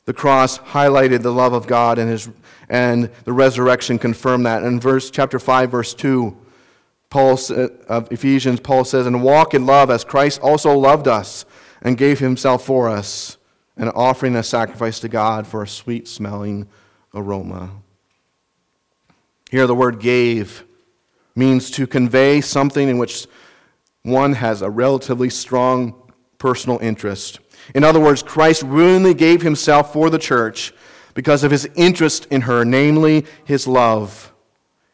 The 0.04 0.12
cross 0.14 0.58
highlighted 0.58 1.22
the 1.22 1.32
love 1.32 1.52
of 1.52 1.66
God 1.66 1.98
and, 1.98 2.10
his, 2.10 2.30
and 2.68 3.10
the 3.24 3.32
resurrection 3.32 3.98
confirmed 3.98 4.46
that. 4.46 4.62
In 4.62 4.80
verse, 4.80 5.10
chapter 5.10 5.38
5, 5.38 5.70
verse 5.70 5.94
2, 5.94 6.36
Paul, 7.10 7.38
of 7.88 8.12
Ephesians, 8.12 8.60
Paul 8.60 8.84
says, 8.84 9.06
And 9.06 9.22
walk 9.22 9.54
in 9.54 9.66
love 9.66 9.90
as 9.90 10.04
Christ 10.04 10.40
also 10.40 10.76
loved 10.76 11.08
us 11.08 11.44
and 11.80 11.96
gave 11.96 12.18
himself 12.18 12.64
for 12.64 12.88
us, 12.88 13.37
an 13.78 13.88
offering 13.90 14.36
a 14.36 14.42
sacrifice 14.42 15.00
to 15.00 15.08
God 15.08 15.46
for 15.46 15.62
a 15.62 15.68
sweet 15.68 16.06
smelling 16.06 16.68
aroma. 17.14 17.70
Here, 19.50 19.66
the 19.66 19.74
word 19.74 20.00
gave 20.00 20.64
means 21.34 21.70
to 21.70 21.86
convey 21.86 22.40
something 22.40 22.88
in 22.88 22.98
which 22.98 23.26
one 24.02 24.34
has 24.34 24.60
a 24.60 24.68
relatively 24.68 25.30
strong 25.30 25.94
personal 26.38 26.78
interest. 26.80 27.40
In 27.74 27.84
other 27.84 28.00
words, 28.00 28.22
Christ 28.22 28.62
willingly 28.62 29.14
gave 29.14 29.42
himself 29.42 29.92
for 29.92 30.10
the 30.10 30.18
church 30.18 30.72
because 31.14 31.44
of 31.44 31.50
his 31.50 31.68
interest 31.74 32.26
in 32.26 32.42
her, 32.42 32.64
namely 32.64 33.24
his 33.44 33.66
love. 33.66 34.32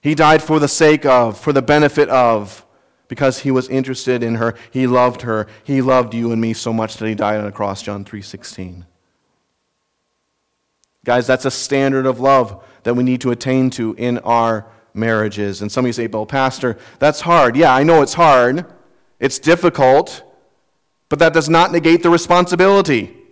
He 0.00 0.14
died 0.14 0.42
for 0.42 0.58
the 0.58 0.68
sake 0.68 1.06
of, 1.06 1.38
for 1.38 1.52
the 1.52 1.62
benefit 1.62 2.08
of, 2.08 2.63
because 3.08 3.40
he 3.40 3.50
was 3.50 3.68
interested 3.68 4.22
in 4.22 4.36
her. 4.36 4.54
He 4.70 4.86
loved 4.86 5.22
her. 5.22 5.46
He 5.62 5.82
loved 5.82 6.14
you 6.14 6.32
and 6.32 6.40
me 6.40 6.52
so 6.54 6.72
much 6.72 6.96
that 6.96 7.08
he 7.08 7.14
died 7.14 7.38
on 7.38 7.46
a 7.46 7.52
cross, 7.52 7.82
John 7.82 8.04
3:16. 8.04 8.84
Guys, 11.04 11.26
that's 11.26 11.44
a 11.44 11.50
standard 11.50 12.06
of 12.06 12.18
love 12.18 12.64
that 12.84 12.94
we 12.94 13.02
need 13.02 13.20
to 13.20 13.30
attain 13.30 13.70
to 13.70 13.94
in 13.98 14.18
our 14.18 14.66
marriages. 14.94 15.60
And 15.60 15.70
some 15.70 15.84
of 15.84 15.88
you 15.88 15.92
say, 15.92 16.06
well, 16.06 16.24
Pastor, 16.24 16.78
that's 16.98 17.20
hard. 17.22 17.56
Yeah, 17.56 17.74
I 17.74 17.82
know 17.82 18.00
it's 18.00 18.14
hard. 18.14 18.64
It's 19.20 19.38
difficult, 19.38 20.22
but 21.08 21.18
that 21.18 21.34
does 21.34 21.48
not 21.48 21.72
negate 21.72 22.02
the 22.02 22.10
responsibility. 22.10 23.23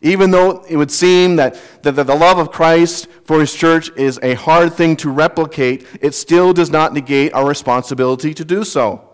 Even 0.00 0.30
though 0.30 0.64
it 0.68 0.76
would 0.76 0.90
seem 0.90 1.36
that, 1.36 1.58
that 1.82 1.92
the 1.92 2.04
love 2.14 2.38
of 2.38 2.52
Christ 2.52 3.08
for 3.24 3.40
his 3.40 3.54
church 3.54 3.90
is 3.96 4.18
a 4.22 4.34
hard 4.34 4.72
thing 4.72 4.96
to 4.96 5.10
replicate, 5.10 5.86
it 6.00 6.14
still 6.14 6.52
does 6.52 6.70
not 6.70 6.92
negate 6.92 7.34
our 7.34 7.46
responsibility 7.46 8.32
to 8.34 8.44
do 8.44 8.64
so. 8.64 9.04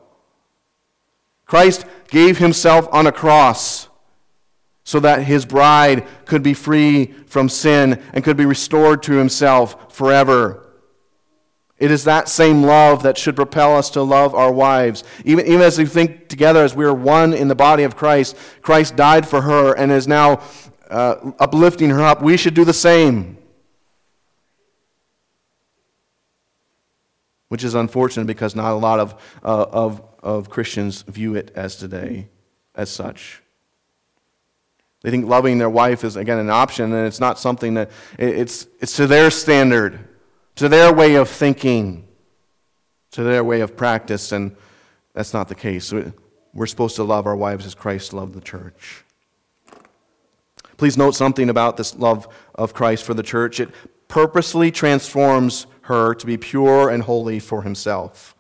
Christ 1.47 1.87
gave 2.09 2.39
himself 2.39 2.89
on 2.93 3.07
a 3.07 3.13
cross 3.13 3.89
so 4.85 5.01
that 5.01 5.23
his 5.23 5.47
bride 5.47 6.07
could 6.27 6.43
be 6.43 6.55
free 6.55 7.07
from 7.27 7.49
sin 7.49 8.03
and 8.13 8.23
could 8.23 8.37
be 8.37 8.47
restored 8.47 9.03
to 9.03 9.15
himself 9.15 9.95
forever. 9.95 10.61
It 11.79 11.91
is 11.91 12.05
that 12.05 12.29
same 12.29 12.63
love 12.63 13.03
that 13.03 13.19
should 13.19 13.35
propel 13.35 13.77
us 13.77 13.91
to 13.91 14.03
love 14.03 14.35
our 14.35 14.53
wives. 14.53 15.03
Even, 15.25 15.47
even 15.47 15.61
as 15.63 15.79
we 15.79 15.87
think 15.87 16.29
together 16.29 16.63
as 16.63 16.75
we 16.75 16.85
are 16.85 16.95
one 16.95 17.33
in 17.35 17.49
the 17.49 17.55
body 17.55 17.83
of 17.83 17.97
Christ, 17.97 18.37
Christ 18.63 18.95
died 18.95 19.27
for 19.27 19.43
her 19.43 19.73
and 19.73 19.91
is 19.91 20.07
now 20.07 20.43
uh, 20.91 21.33
uplifting 21.39 21.91
her 21.91 22.03
up. 22.03 22.23
We 22.23 22.37
should 22.37 22.55
do 22.55 22.65
the 22.65 22.73
same. 22.73 23.39
Which 27.49 27.65
is 27.65 27.75
unfortunate 27.75 28.27
because 28.27 28.55
not 28.57 28.73
a 28.73 28.77
lot 28.77 29.01
of, 29.01 29.15
uh, 29.45 29.67
of, 29.71 30.03
of 30.23 30.51
Christians 30.51 31.03
view 31.03 31.35
it 31.37 31.53
as 31.55 31.77
today, 31.77 32.29
as 32.75 32.91
such. 32.91 33.43
They 35.03 35.11
think 35.11 35.27
loving 35.27 35.59
their 35.59 35.71
wife 35.71 36.03
is, 36.03 36.17
again, 36.17 36.39
an 36.39 36.49
option, 36.49 36.93
and 36.93 37.07
it's 37.07 37.21
not 37.21 37.39
something 37.39 37.75
that, 37.75 37.91
it's, 38.19 38.67
it's 38.81 38.97
to 38.97 39.07
their 39.07 39.31
standard, 39.31 40.09
to 40.57 40.69
their 40.69 40.93
way 40.93 41.17
of 41.17 41.29
thinking, 41.29 42.09
to 43.11 43.23
their 43.23 43.45
way 43.45 43.61
of 43.61 43.77
practice, 43.77 44.33
and 44.33 44.57
that's 45.13 45.35
not 45.35 45.49
the 45.49 45.55
case. 45.55 45.93
We're 46.55 46.67
supposed 46.67 46.97
to 46.97 47.05
love 47.05 47.27
our 47.27 47.37
wives 47.37 47.67
as 47.67 47.75
Christ 47.75 48.15
loved 48.15 48.33
the 48.33 48.41
church. 48.41 49.05
Please 50.77 50.97
note 50.97 51.15
something 51.15 51.49
about 51.49 51.77
this 51.77 51.95
love 51.97 52.29
of 52.55 52.75
Christ 52.75 53.05
for 53.05 53.15
the 53.15 53.23
church. 53.23 53.61
It 53.61 53.71
purposely 54.09 54.71
transforms 54.71 55.67
her 55.83 56.15
to 56.15 56.27
be 56.27 56.37
pure 56.37 56.89
and 56.89 57.03
holy 57.03 57.39
for 57.39 57.63
himself. 57.63 58.35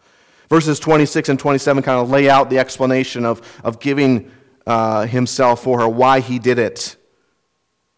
Verses 0.48 0.78
26 0.78 1.30
and 1.30 1.38
27 1.38 1.82
kind 1.82 2.00
of 2.00 2.10
lay 2.10 2.28
out 2.28 2.50
the 2.50 2.58
explanation 2.58 3.24
of, 3.24 3.42
of 3.64 3.80
giving 3.80 4.30
uh, 4.66 5.06
himself 5.06 5.62
for 5.62 5.80
her, 5.80 5.88
why 5.88 6.20
he 6.20 6.38
did 6.38 6.58
it. 6.58 6.96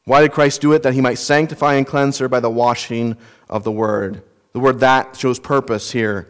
Why 0.05 0.21
did 0.21 0.33
Christ 0.33 0.61
do 0.61 0.73
it? 0.73 0.83
That 0.83 0.95
he 0.95 1.01
might 1.01 1.19
sanctify 1.19 1.75
and 1.75 1.87
cleanse 1.87 2.19
her 2.19 2.29
by 2.29 2.41
the 2.41 2.51
washing 2.51 3.17
of 3.49 3.65
the 3.65 3.73
word. 3.73 4.23
The 4.53 4.61
word 4.61 4.81
that 4.81 5.17
shows 5.17 5.39
purpose 5.39 5.91
here. 5.91 6.29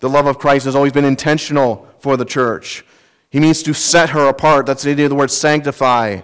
The 0.00 0.08
love 0.08 0.26
of 0.26 0.38
Christ 0.38 0.66
has 0.66 0.76
always 0.76 0.92
been 0.92 1.04
intentional 1.04 1.88
for 1.98 2.16
the 2.16 2.24
church. 2.24 2.84
He 3.30 3.40
means 3.40 3.62
to 3.62 3.72
set 3.72 4.10
her 4.10 4.28
apart. 4.28 4.66
That's 4.66 4.82
the 4.82 4.90
idea 4.90 5.06
of 5.06 5.10
the 5.10 5.16
word 5.16 5.30
sanctify. 5.30 6.20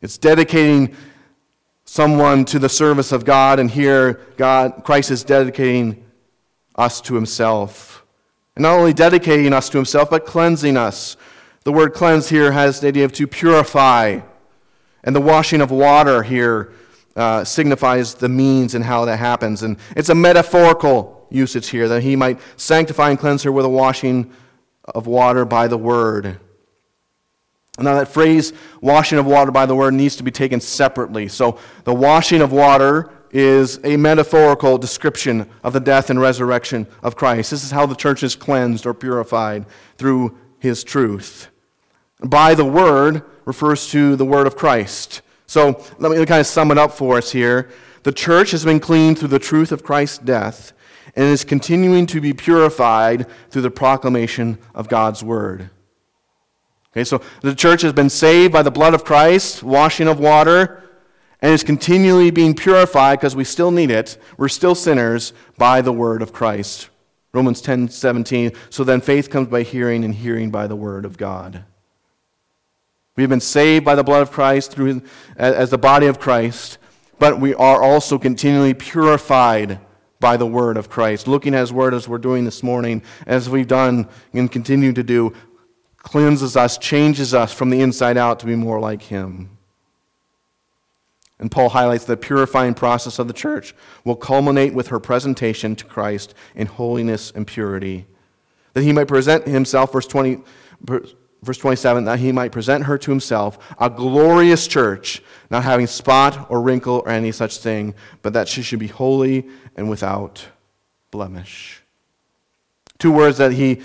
It's 0.00 0.18
dedicating 0.18 0.94
someone 1.84 2.44
to 2.46 2.58
the 2.58 2.68
service 2.68 3.12
of 3.12 3.24
God, 3.24 3.58
and 3.58 3.70
here 3.70 4.20
God, 4.36 4.82
Christ 4.84 5.10
is 5.10 5.24
dedicating 5.24 6.04
us 6.74 7.00
to 7.02 7.14
himself. 7.14 8.04
And 8.54 8.62
not 8.62 8.74
only 8.74 8.92
dedicating 8.92 9.52
us 9.52 9.68
to 9.70 9.78
himself, 9.78 10.10
but 10.10 10.26
cleansing 10.26 10.76
us 10.76 11.16
the 11.68 11.72
word 11.72 11.92
cleanse 11.92 12.30
here 12.30 12.52
has 12.52 12.80
the 12.80 12.88
idea 12.88 13.04
of 13.04 13.12
to 13.12 13.26
purify. 13.26 14.20
And 15.04 15.14
the 15.14 15.20
washing 15.20 15.60
of 15.60 15.70
water 15.70 16.22
here 16.22 16.72
uh, 17.14 17.44
signifies 17.44 18.14
the 18.14 18.30
means 18.30 18.74
and 18.74 18.82
how 18.82 19.04
that 19.04 19.18
happens. 19.18 19.62
And 19.62 19.76
it's 19.94 20.08
a 20.08 20.14
metaphorical 20.14 21.26
usage 21.28 21.68
here 21.68 21.86
that 21.88 22.02
he 22.02 22.16
might 22.16 22.40
sanctify 22.56 23.10
and 23.10 23.18
cleanse 23.18 23.42
her 23.42 23.52
with 23.52 23.66
a 23.66 23.68
washing 23.68 24.32
of 24.86 25.06
water 25.06 25.44
by 25.44 25.68
the 25.68 25.76
word. 25.76 26.40
Now, 27.78 27.94
that 27.94 28.08
phrase, 28.08 28.52
washing 28.80 29.18
of 29.18 29.26
water 29.26 29.50
by 29.50 29.66
the 29.66 29.74
word, 29.74 29.94
needs 29.94 30.16
to 30.16 30.22
be 30.22 30.30
taken 30.30 30.60
separately. 30.60 31.28
So, 31.28 31.58
the 31.84 31.94
washing 31.94 32.40
of 32.40 32.52
water 32.52 33.10
is 33.30 33.78
a 33.84 33.96
metaphorical 33.96 34.78
description 34.78 35.48
of 35.62 35.72
the 35.72 35.80
death 35.80 36.10
and 36.10 36.20
resurrection 36.20 36.86
of 37.02 37.14
Christ. 37.14 37.50
This 37.50 37.62
is 37.62 37.70
how 37.70 37.86
the 37.86 37.94
church 37.94 38.22
is 38.22 38.34
cleansed 38.34 38.86
or 38.86 38.94
purified 38.94 39.66
through 39.96 40.36
his 40.58 40.82
truth 40.82 41.48
by 42.24 42.54
the 42.54 42.64
word 42.64 43.22
refers 43.44 43.88
to 43.90 44.16
the 44.16 44.24
word 44.24 44.46
of 44.46 44.56
Christ. 44.56 45.22
So 45.46 45.82
let 45.98 46.10
me 46.10 46.24
kind 46.26 46.40
of 46.40 46.46
sum 46.46 46.70
it 46.70 46.78
up 46.78 46.92
for 46.92 47.18
us 47.18 47.32
here. 47.32 47.70
The 48.02 48.12
church 48.12 48.50
has 48.50 48.64
been 48.64 48.80
cleaned 48.80 49.18
through 49.18 49.28
the 49.28 49.38
truth 49.38 49.72
of 49.72 49.82
Christ's 49.82 50.18
death 50.18 50.72
and 51.16 51.24
is 51.24 51.44
continuing 51.44 52.06
to 52.06 52.20
be 52.20 52.32
purified 52.32 53.26
through 53.50 53.62
the 53.62 53.70
proclamation 53.70 54.58
of 54.74 54.88
God's 54.88 55.22
word. 55.22 55.70
Okay, 56.92 57.04
so 57.04 57.20
the 57.42 57.54
church 57.54 57.82
has 57.82 57.92
been 57.92 58.10
saved 58.10 58.52
by 58.52 58.62
the 58.62 58.70
blood 58.70 58.94
of 58.94 59.04
Christ, 59.04 59.62
washing 59.62 60.08
of 60.08 60.18
water, 60.18 60.82
and 61.40 61.52
is 61.52 61.62
continually 61.62 62.30
being 62.30 62.54
purified 62.54 63.18
because 63.18 63.36
we 63.36 63.44
still 63.44 63.70
need 63.70 63.90
it. 63.90 64.18
We're 64.36 64.48
still 64.48 64.74
sinners 64.74 65.32
by 65.56 65.82
the 65.82 65.92
word 65.92 66.22
of 66.22 66.32
Christ. 66.32 66.88
Romans 67.32 67.60
10 67.60 67.88
17. 67.88 68.52
So 68.70 68.84
then 68.84 69.00
faith 69.00 69.30
comes 69.30 69.48
by 69.48 69.62
hearing, 69.62 70.04
and 70.04 70.14
hearing 70.14 70.50
by 70.50 70.66
the 70.66 70.76
word 70.76 71.04
of 71.04 71.18
God. 71.18 71.64
We 73.16 73.22
have 73.22 73.30
been 73.30 73.40
saved 73.40 73.84
by 73.84 73.94
the 73.94 74.04
blood 74.04 74.22
of 74.22 74.30
Christ 74.30 74.72
through, 74.72 75.02
as 75.36 75.70
the 75.70 75.78
body 75.78 76.06
of 76.06 76.18
Christ, 76.18 76.78
but 77.18 77.38
we 77.40 77.52
are 77.54 77.82
also 77.82 78.18
continually 78.18 78.74
purified 78.74 79.80
by 80.20 80.36
the 80.36 80.46
word 80.46 80.76
of 80.76 80.88
Christ. 80.88 81.28
Looking 81.28 81.54
at 81.54 81.60
his 81.60 81.72
word 81.72 81.94
as 81.94 82.08
we're 82.08 82.18
doing 82.18 82.44
this 82.44 82.62
morning, 82.62 83.02
as 83.26 83.48
we've 83.48 83.66
done 83.66 84.08
and 84.32 84.50
continue 84.50 84.92
to 84.92 85.02
do, 85.02 85.32
cleanses 86.08 86.56
us, 86.56 86.78
changes 86.78 87.34
us 87.34 87.52
from 87.52 87.68
the 87.68 87.82
inside 87.82 88.16
out 88.16 88.40
to 88.40 88.46
be 88.46 88.56
more 88.56 88.80
like 88.80 89.02
him. 89.02 89.50
And 91.38 91.50
Paul 91.50 91.68
highlights 91.68 92.06
the 92.06 92.16
purifying 92.16 92.72
process 92.72 93.18
of 93.18 93.28
the 93.28 93.34
church 93.34 93.74
will 94.04 94.16
culminate 94.16 94.72
with 94.72 94.88
her 94.88 94.98
presentation 94.98 95.76
to 95.76 95.84
Christ 95.84 96.32
in 96.54 96.66
holiness 96.66 97.30
and 97.30 97.46
purity. 97.46 98.06
That 98.72 98.84
he 98.84 98.92
might 98.92 99.06
present 99.06 99.46
himself, 99.46 99.92
verse 99.92 100.06
20, 100.06 100.38
verse 100.80 101.58
27, 101.58 102.04
that 102.04 102.18
he 102.18 102.32
might 102.32 102.52
present 102.52 102.84
her 102.84 102.96
to 102.96 103.10
himself, 103.10 103.58
a 103.78 103.90
glorious 103.90 104.66
church, 104.66 105.22
not 105.50 105.62
having 105.62 105.86
spot 105.86 106.50
or 106.50 106.62
wrinkle 106.62 107.02
or 107.04 107.10
any 107.10 107.32
such 107.32 107.58
thing, 107.58 107.94
but 108.22 108.32
that 108.32 108.48
she 108.48 108.62
should 108.62 108.78
be 108.78 108.88
holy 108.88 109.46
and 109.76 109.90
without 109.90 110.46
blemish. 111.10 111.82
Two 112.98 113.12
words 113.12 113.36
that 113.36 113.52
he 113.52 113.82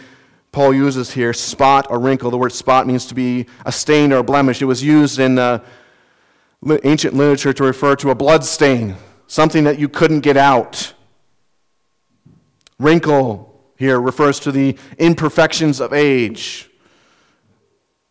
Paul 0.53 0.71
uses 0.75 1.11
here, 1.11 1.33
spot 1.33 1.87
or 1.89 1.99
wrinkle. 1.99 2.29
The 2.29 2.37
word 2.37 2.53
spot 2.53 2.85
means 2.85 3.07
to 3.07 3.15
be 3.15 3.47
a 3.65 3.71
stain 3.71 4.13
or 4.13 4.17
a 4.17 4.23
blemish. 4.23 4.61
It 4.61 4.65
was 4.65 4.83
used 4.83 5.19
in 5.19 5.39
uh, 5.39 5.65
ancient 6.83 7.15
literature 7.15 7.53
to 7.53 7.63
refer 7.63 7.95
to 7.97 8.11
a 8.11 8.15
blood 8.15 8.45
stain, 8.45 8.95
something 9.25 9.63
that 9.63 9.79
you 9.79 9.89
couldn't 9.89 10.19
get 10.19 10.37
out. 10.37 10.93
Wrinkle 12.77 13.49
here 13.77 13.99
refers 13.99 14.39
to 14.41 14.51
the 14.51 14.77
imperfections 14.99 15.81
of 15.81 15.91
age. 15.91 16.69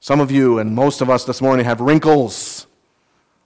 Some 0.01 0.19
of 0.19 0.33
you 0.33 0.59
and 0.59 0.75
most 0.75 1.01
of 1.01 1.09
us 1.09 1.25
this 1.25 1.41
morning 1.41 1.65
have 1.65 1.81
wrinkles. 1.81 2.67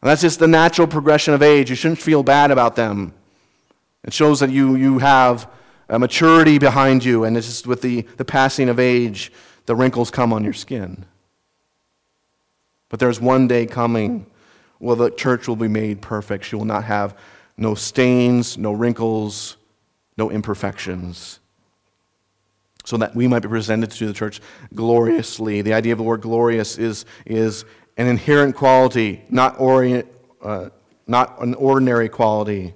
And 0.01 0.09
that's 0.09 0.23
just 0.23 0.39
the 0.39 0.49
natural 0.49 0.87
progression 0.87 1.35
of 1.35 1.43
age. 1.43 1.69
You 1.69 1.77
shouldn't 1.77 2.01
feel 2.01 2.23
bad 2.23 2.51
about 2.51 2.77
them. 2.77 3.13
It 4.05 4.15
shows 4.15 4.41
that 4.41 4.49
you, 4.49 4.75
you 4.75 5.01
have 5.01 5.51
a 5.89 5.99
maturity 5.99 6.59
behind 6.59 7.05
you, 7.05 7.25
and 7.25 7.37
it's 7.37 7.47
just 7.47 7.67
with 7.67 7.83
the, 7.83 8.03
the 8.17 8.25
passing 8.25 8.69
of 8.69 8.79
age, 8.79 9.33
the 9.67 9.77
wrinkles 9.77 10.11
come 10.11 10.33
on 10.33 10.45
your 10.45 10.53
skin. 10.53 11.05
But 12.89 13.01
there's 13.01 13.21
one 13.21 13.49
day 13.49 13.67
coming 13.67 14.27
where 14.79 14.97
the 14.97 15.11
church 15.11 15.49
will 15.49 15.57
be 15.57 15.69
made 15.69 16.01
perfect. 16.01 16.45
She 16.45 16.57
will 16.57 16.65
not 16.65 16.85
have 16.85 17.17
no 17.57 17.75
stains, 17.75 18.59
no 18.59 18.73
wrinkles, 18.73 19.57
no 20.17 20.31
imperfections. 20.31 21.41
So 22.85 22.97
that 22.99 23.15
we 23.17 23.27
might 23.27 23.41
be 23.41 23.49
presented 23.49 23.91
to 23.93 24.07
the 24.07 24.13
church 24.13 24.41
gloriously. 24.75 25.63
The 25.63 25.75
idea 25.75 25.93
of 25.93 25.99
the 25.99 26.05
word 26.05 26.21
glorious 26.21 26.79
is, 26.79 27.05
is 27.25 27.65
an 27.97 28.07
inherent 28.07 28.55
quality, 28.55 29.23
not, 29.29 29.59
orient, 29.59 30.07
uh, 30.43 30.69
not 31.07 31.41
an 31.41 31.55
ordinary 31.55 32.09
quality. 32.09 32.75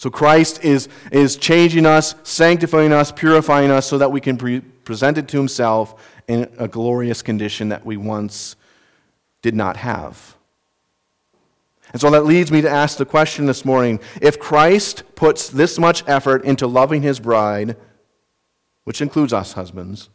So 0.00 0.08
Christ 0.08 0.64
is, 0.64 0.88
is 1.12 1.36
changing 1.36 1.84
us, 1.84 2.14
sanctifying 2.22 2.90
us, 2.90 3.12
purifying 3.12 3.70
us 3.70 3.86
so 3.86 3.98
that 3.98 4.10
we 4.10 4.18
can 4.18 4.36
be 4.36 4.62
presented 4.62 5.28
to 5.28 5.36
himself 5.36 6.02
in 6.26 6.50
a 6.56 6.66
glorious 6.66 7.20
condition 7.20 7.68
that 7.68 7.84
we 7.84 7.98
once 7.98 8.56
did 9.42 9.54
not 9.54 9.76
have. 9.76 10.38
And 11.92 12.00
so 12.00 12.08
that 12.12 12.24
leads 12.24 12.50
me 12.50 12.62
to 12.62 12.70
ask 12.70 12.96
the 12.96 13.04
question 13.04 13.44
this 13.44 13.66
morning 13.66 14.00
if 14.22 14.40
Christ 14.40 15.02
puts 15.16 15.50
this 15.50 15.78
much 15.78 16.02
effort 16.06 16.44
into 16.44 16.66
loving 16.66 17.02
his 17.02 17.20
bride, 17.20 17.76
which 18.84 19.02
includes 19.02 19.34
us 19.34 19.52
husbands, 19.52 20.08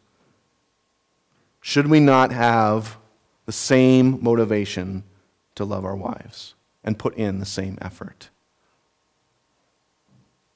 should 1.62 1.86
we 1.86 2.00
not 2.00 2.32
have 2.32 2.98
the 3.46 3.52
same 3.52 4.18
motivation 4.24 5.04
to 5.54 5.64
love 5.64 5.86
our 5.86 5.96
wives 5.96 6.56
and 6.84 6.98
put 6.98 7.16
in 7.18 7.38
the 7.38 7.46
same 7.46 7.78
effort? 7.84 8.32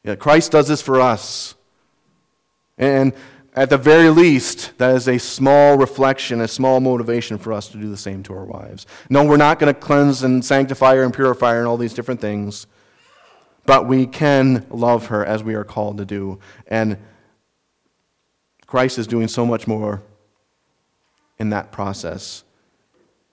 Yeah, 0.04 0.16
Christ 0.16 0.52
does 0.52 0.68
this 0.68 0.82
for 0.82 1.02
us. 1.02 1.56
And 2.78 3.14
at 3.54 3.70
the 3.70 3.78
very 3.78 4.10
least, 4.10 4.78
that 4.78 4.96
is 4.96 5.08
a 5.08 5.18
small 5.18 5.78
reflection, 5.78 6.40
a 6.40 6.48
small 6.48 6.80
motivation 6.80 7.38
for 7.38 7.52
us 7.52 7.68
to 7.70 7.78
do 7.78 7.90
the 7.90 7.98
same 7.98 8.24
to 8.24 8.34
our 8.34 8.46
wives. 8.46 8.86
No, 9.10 9.26
we're 9.26 9.38
not 9.38 9.60
going 9.60 9.74
to 9.74 9.80
cleanse 9.80 10.24
and 10.24 10.44
sanctify 10.44 10.96
her 10.96 11.04
and 11.04 11.14
purify 11.14 11.54
her 11.54 11.60
and 11.60 11.68
all 11.68 11.76
these 11.78 11.94
different 11.94 12.22
things, 12.22 12.68
but 13.66 13.86
we 13.88 14.06
can 14.06 14.66
love 14.70 15.08
her 15.08 15.26
as 15.26 15.44
we 15.44 15.56
are 15.56 15.66
called 15.66 15.98
to 15.98 16.06
do. 16.06 16.40
And 16.68 16.98
Christ 18.66 18.98
is 18.98 19.08
doing 19.08 19.28
so 19.28 19.46
much 19.46 19.68
more 19.68 20.04
in 21.38 21.50
that 21.50 21.72
process. 21.72 22.44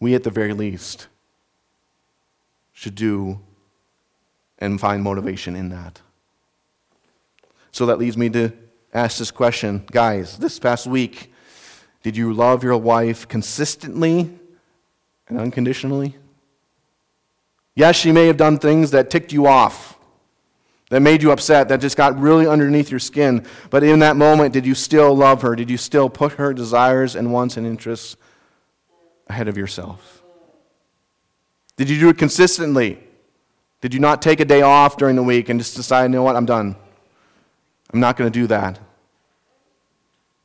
We, 0.01 0.15
at 0.15 0.25
the 0.25 0.31
very 0.31 0.55
least, 0.55 1.09
should 2.73 2.95
do 2.95 3.41
and 4.59 4.81
find 4.81 5.03
motivation 5.03 5.55
in 5.55 5.69
that. 5.69 6.01
So 7.77 7.85
that 7.85 7.99
leads 7.99 8.17
me 8.17 8.31
to 8.31 8.53
ask 8.95 9.19
this 9.19 9.31
question 9.31 9.85
Guys, 9.93 10.39
this 10.39 10.59
past 10.59 10.87
week, 10.87 11.31
did 12.03 12.17
you 12.17 12.33
love 12.33 12.65
your 12.65 12.79
wife 12.79 13.29
consistently 13.29 14.31
and 15.29 15.39
unconditionally? 15.39 16.17
Yes, 17.75 17.97
she 17.97 18.13
may 18.13 18.29
have 18.29 18.39
done 18.39 18.59
things 18.59 18.93
that 18.93 19.11
ticked 19.11 19.31
you 19.31 19.47
off, 19.47 19.99
that 20.89 21.01
made 21.01 21.23
you 21.23 21.31
upset, 21.31 21.69
that 21.69 21.83
just 21.83 21.99
got 21.99 22.19
really 22.19 22.47
underneath 22.47 22.91
your 22.91 22.99
skin. 22.99 23.45
But 23.69 23.85
in 23.85 23.99
that 23.99 24.17
moment, 24.17 24.55
did 24.55 24.65
you 24.65 24.75
still 24.75 25.15
love 25.15 25.43
her? 25.43 25.55
Did 25.55 25.69
you 25.69 25.77
still 25.77 26.09
put 26.09 26.33
her 26.33 26.55
desires 26.55 27.15
and 27.15 27.31
wants 27.31 27.59
and 27.59 27.67
interests 27.67 28.17
ahead 29.27 29.49
of 29.49 29.59
yourself? 29.59 30.23
Did 31.77 31.91
you 31.91 32.01
do 32.01 32.09
it 32.09 32.17
consistently? 32.17 33.01
Did 33.83 33.93
you 33.93 34.01
not 34.01 34.23
take 34.23 34.41
a 34.41 34.47
day 34.47 34.63
off 34.63 34.97
during 34.97 35.15
the 35.15 35.23
week 35.23 35.51
and 35.51 35.61
just 35.61 35.77
decide, 35.77 36.05
you 36.05 36.09
know 36.09 36.23
what, 36.23 36.37
I'm 36.37 36.47
done? 36.47 36.77
I'm 37.97 38.01
not 38.01 38.19
going 38.19 38.31
to 38.31 38.41
do 38.41 38.47
that. 38.49 38.79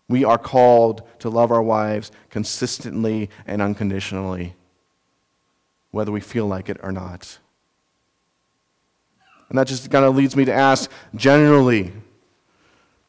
We 0.08 0.24
are 0.24 0.38
called 0.38 1.06
to 1.20 1.30
love 1.30 1.52
our 1.52 1.62
wives 1.62 2.10
consistently 2.30 3.30
and 3.46 3.62
unconditionally, 3.62 4.56
whether 5.92 6.14
we 6.14 6.22
feel 6.22 6.48
like 6.48 6.70
it 6.70 6.78
or 6.82 6.94
not. 6.94 7.40
And 9.50 9.60
that 9.60 9.68
just 9.68 9.92
kind 9.92 10.06
of 10.06 10.16
leads 10.16 10.34
me 10.34 10.46
to 10.46 10.54
ask 10.54 10.90
generally, 11.14 11.92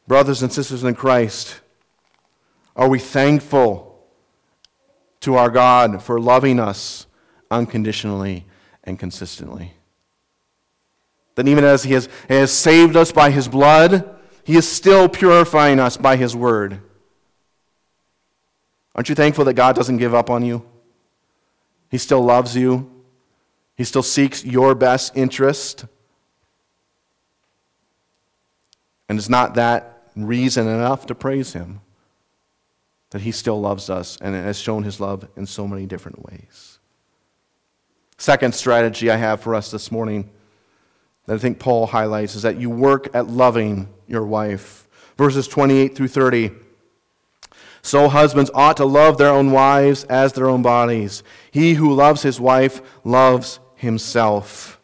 brothers 0.08 0.42
and 0.42 0.52
sisters 0.52 0.82
in 0.82 0.96
Christ, 0.96 1.60
are 2.74 2.88
we 2.88 2.98
thankful 2.98 4.04
to 5.20 5.36
our 5.36 5.50
God 5.50 6.02
for 6.02 6.18
loving 6.18 6.58
us 6.58 7.06
unconditionally 7.48 8.44
and 8.82 8.98
consistently? 8.98 9.74
That 11.36 11.46
even 11.46 11.62
as 11.62 11.84
He 11.84 11.92
has, 11.92 12.08
has 12.28 12.52
saved 12.52 12.96
us 12.96 13.12
by 13.12 13.30
His 13.30 13.46
blood, 13.46 14.11
he 14.44 14.56
is 14.56 14.70
still 14.70 15.08
purifying 15.08 15.78
us 15.78 15.96
by 15.96 16.16
His 16.16 16.34
word. 16.34 16.80
Aren't 18.94 19.08
you 19.08 19.14
thankful 19.14 19.44
that 19.44 19.54
God 19.54 19.76
doesn't 19.76 19.98
give 19.98 20.14
up 20.14 20.30
on 20.30 20.44
you? 20.44 20.64
He 21.90 21.98
still 21.98 22.22
loves 22.22 22.56
you, 22.56 22.90
He 23.76 23.84
still 23.84 24.02
seeks 24.02 24.44
your 24.44 24.74
best 24.74 25.16
interest. 25.16 25.86
And 29.08 29.18
is 29.18 29.28
not 29.28 29.54
that 29.54 30.10
reason 30.16 30.66
enough 30.66 31.06
to 31.06 31.14
praise 31.14 31.52
Him? 31.52 31.80
That 33.10 33.22
He 33.22 33.30
still 33.30 33.60
loves 33.60 33.90
us 33.90 34.18
and 34.20 34.34
has 34.34 34.58
shown 34.58 34.82
His 34.82 35.00
love 35.00 35.28
in 35.36 35.46
so 35.46 35.68
many 35.68 35.86
different 35.86 36.24
ways. 36.24 36.78
Second 38.16 38.54
strategy 38.54 39.10
I 39.10 39.16
have 39.16 39.40
for 39.40 39.54
us 39.54 39.70
this 39.70 39.92
morning 39.92 40.30
that 41.32 41.38
I 41.38 41.40
think 41.40 41.58
Paul 41.58 41.86
highlights 41.86 42.34
is 42.34 42.42
that 42.42 42.58
you 42.58 42.68
work 42.68 43.08
at 43.14 43.26
loving 43.26 43.88
your 44.06 44.26
wife. 44.26 44.86
Verses 45.16 45.48
28 45.48 45.96
through 45.96 46.08
30. 46.08 46.50
So 47.80 48.10
husbands 48.10 48.50
ought 48.52 48.76
to 48.76 48.84
love 48.84 49.16
their 49.16 49.30
own 49.30 49.50
wives 49.50 50.04
as 50.04 50.34
their 50.34 50.46
own 50.46 50.60
bodies. 50.60 51.22
He 51.50 51.72
who 51.72 51.94
loves 51.94 52.20
his 52.20 52.38
wife 52.38 52.82
loves 53.02 53.60
himself. 53.76 54.78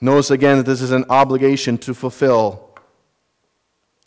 Notice 0.00 0.30
again 0.30 0.56
that 0.56 0.66
this 0.66 0.80
is 0.80 0.92
an 0.92 1.04
obligation 1.10 1.76
to 1.78 1.92
fulfill. 1.92 2.70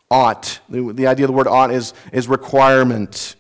Ought. 0.10 0.60
The, 0.70 0.92
the 0.92 1.06
idea 1.06 1.26
of 1.26 1.30
the 1.30 1.38
word 1.38 1.48
ought 1.48 1.70
is, 1.70 1.94
is 2.12 2.28
requirement. 2.28 3.36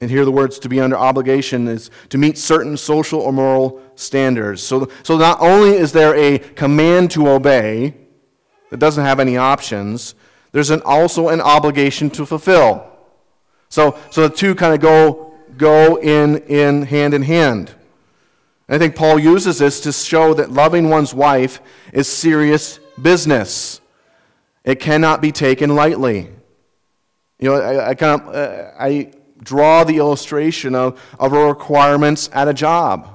And 0.00 0.10
here 0.10 0.24
the 0.24 0.32
words 0.32 0.58
to 0.60 0.68
be 0.68 0.80
under 0.80 0.96
obligation 0.96 1.68
is 1.68 1.90
to 2.10 2.18
meet 2.18 2.36
certain 2.36 2.76
social 2.76 3.20
or 3.20 3.32
moral 3.32 3.80
standards. 3.94 4.62
So, 4.62 4.90
so 5.02 5.16
not 5.16 5.40
only 5.40 5.70
is 5.70 5.92
there 5.92 6.14
a 6.16 6.38
command 6.38 7.10
to 7.12 7.28
obey 7.28 7.94
that 8.70 8.78
doesn't 8.78 9.04
have 9.04 9.20
any 9.20 9.36
options, 9.36 10.14
there's 10.52 10.70
an, 10.70 10.82
also 10.84 11.28
an 11.28 11.40
obligation 11.40 12.10
to 12.10 12.26
fulfill. 12.26 12.90
So, 13.68 13.98
so 14.10 14.28
the 14.28 14.34
two 14.34 14.54
kind 14.54 14.74
of 14.74 14.80
go, 14.80 15.34
go 15.56 15.96
in, 15.96 16.38
in 16.42 16.82
hand 16.82 17.14
in 17.14 17.22
hand. 17.22 17.74
And 18.68 18.76
I 18.76 18.78
think 18.78 18.96
Paul 18.96 19.18
uses 19.18 19.58
this 19.58 19.80
to 19.80 19.92
show 19.92 20.34
that 20.34 20.50
loving 20.50 20.88
one's 20.88 21.14
wife 21.14 21.60
is 21.92 22.08
serious 22.08 22.78
business. 23.00 23.80
It 24.64 24.80
cannot 24.80 25.20
be 25.20 25.32
taken 25.32 25.74
lightly. 25.74 26.30
You 27.38 27.50
know, 27.50 27.56
I, 27.56 27.90
I 27.90 27.94
kind 27.94 28.20
of 28.20 28.34
uh, 28.34 28.70
I 28.78 29.12
draw 29.42 29.84
the 29.84 29.96
illustration 29.98 30.74
of, 30.74 31.00
of 31.18 31.32
requirements 31.32 32.30
at 32.32 32.48
a 32.48 32.54
job. 32.54 33.08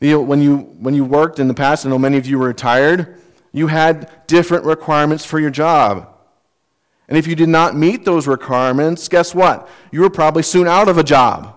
You 0.00 0.20
when, 0.20 0.40
you, 0.40 0.58
when 0.58 0.94
you 0.94 1.04
worked 1.04 1.38
in 1.38 1.48
the 1.48 1.54
past, 1.54 1.84
I 1.84 1.90
know 1.90 1.98
many 1.98 2.16
of 2.16 2.26
you 2.26 2.38
were 2.38 2.48
retired, 2.48 3.20
you 3.52 3.66
had 3.66 4.10
different 4.26 4.64
requirements 4.64 5.24
for 5.24 5.38
your 5.38 5.50
job. 5.50 6.08
And 7.08 7.18
if 7.18 7.26
you 7.26 7.34
did 7.34 7.48
not 7.48 7.76
meet 7.76 8.04
those 8.04 8.28
requirements, 8.28 9.08
guess 9.08 9.34
what? 9.34 9.68
You 9.90 10.00
were 10.02 10.10
probably 10.10 10.44
soon 10.44 10.68
out 10.68 10.88
of 10.88 10.96
a 10.96 11.02
job. 11.02 11.56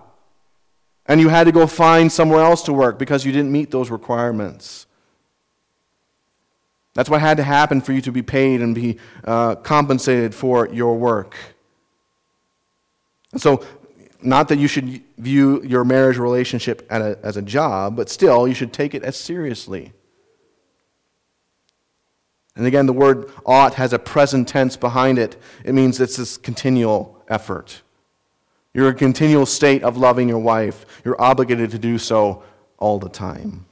And 1.06 1.21
you 1.21 1.29
had 1.29 1.43
to 1.43 1.51
go 1.51 1.67
find 1.67 2.12
somewhere 2.12 2.41
else 2.41 2.63
to 2.63 2.73
work 2.73 2.97
because 2.97 3.25
you 3.25 3.32
didn't 3.32 3.51
meet 3.51 3.69
those 3.69 3.91
requirements. 3.91 4.88
That's 6.95 7.10
what 7.10 7.21
had 7.21 7.38
to 7.38 7.43
happen 7.43 7.82
for 7.82 7.91
you 7.91 8.01
to 8.01 8.12
be 8.12 8.21
paid 8.21 8.62
and 8.62 8.73
be 8.73 8.97
uh, 9.23 9.56
compensated 9.56 10.34
for 10.34 10.69
your 10.69 10.95
work. 10.95 11.36
And 13.33 13.41
so, 13.41 13.65
not 14.21 14.47
that 14.47 14.57
you 14.57 14.69
should 14.69 15.01
view 15.17 15.61
your 15.63 15.83
marriage 15.83 16.17
relationship 16.17 16.87
as 16.89 17.35
a 17.35 17.41
job, 17.41 17.97
but 17.97 18.09
still, 18.09 18.47
you 18.47 18.53
should 18.53 18.71
take 18.71 18.95
it 18.95 19.03
as 19.03 19.17
seriously. 19.17 19.91
And 22.55 22.65
again, 22.65 22.85
the 22.85 22.93
word 22.93 23.31
ought 23.45 23.73
has 23.73 23.91
a 23.91 23.99
present 23.99 24.47
tense 24.47 24.77
behind 24.77 25.17
it. 25.17 25.35
It 25.65 25.73
means 25.73 25.99
it's 25.99 26.17
this 26.17 26.37
continual 26.37 27.21
effort. 27.27 27.81
You're 28.73 28.89
in 28.89 28.95
a 28.95 28.97
continual 28.97 29.45
state 29.45 29.83
of 29.83 29.97
loving 29.97 30.29
your 30.29 30.39
wife. 30.39 30.85
You're 31.03 31.19
obligated 31.21 31.71
to 31.71 31.79
do 31.79 31.97
so 31.97 32.43
all 32.77 32.99
the 32.99 33.09
time. 33.09 33.65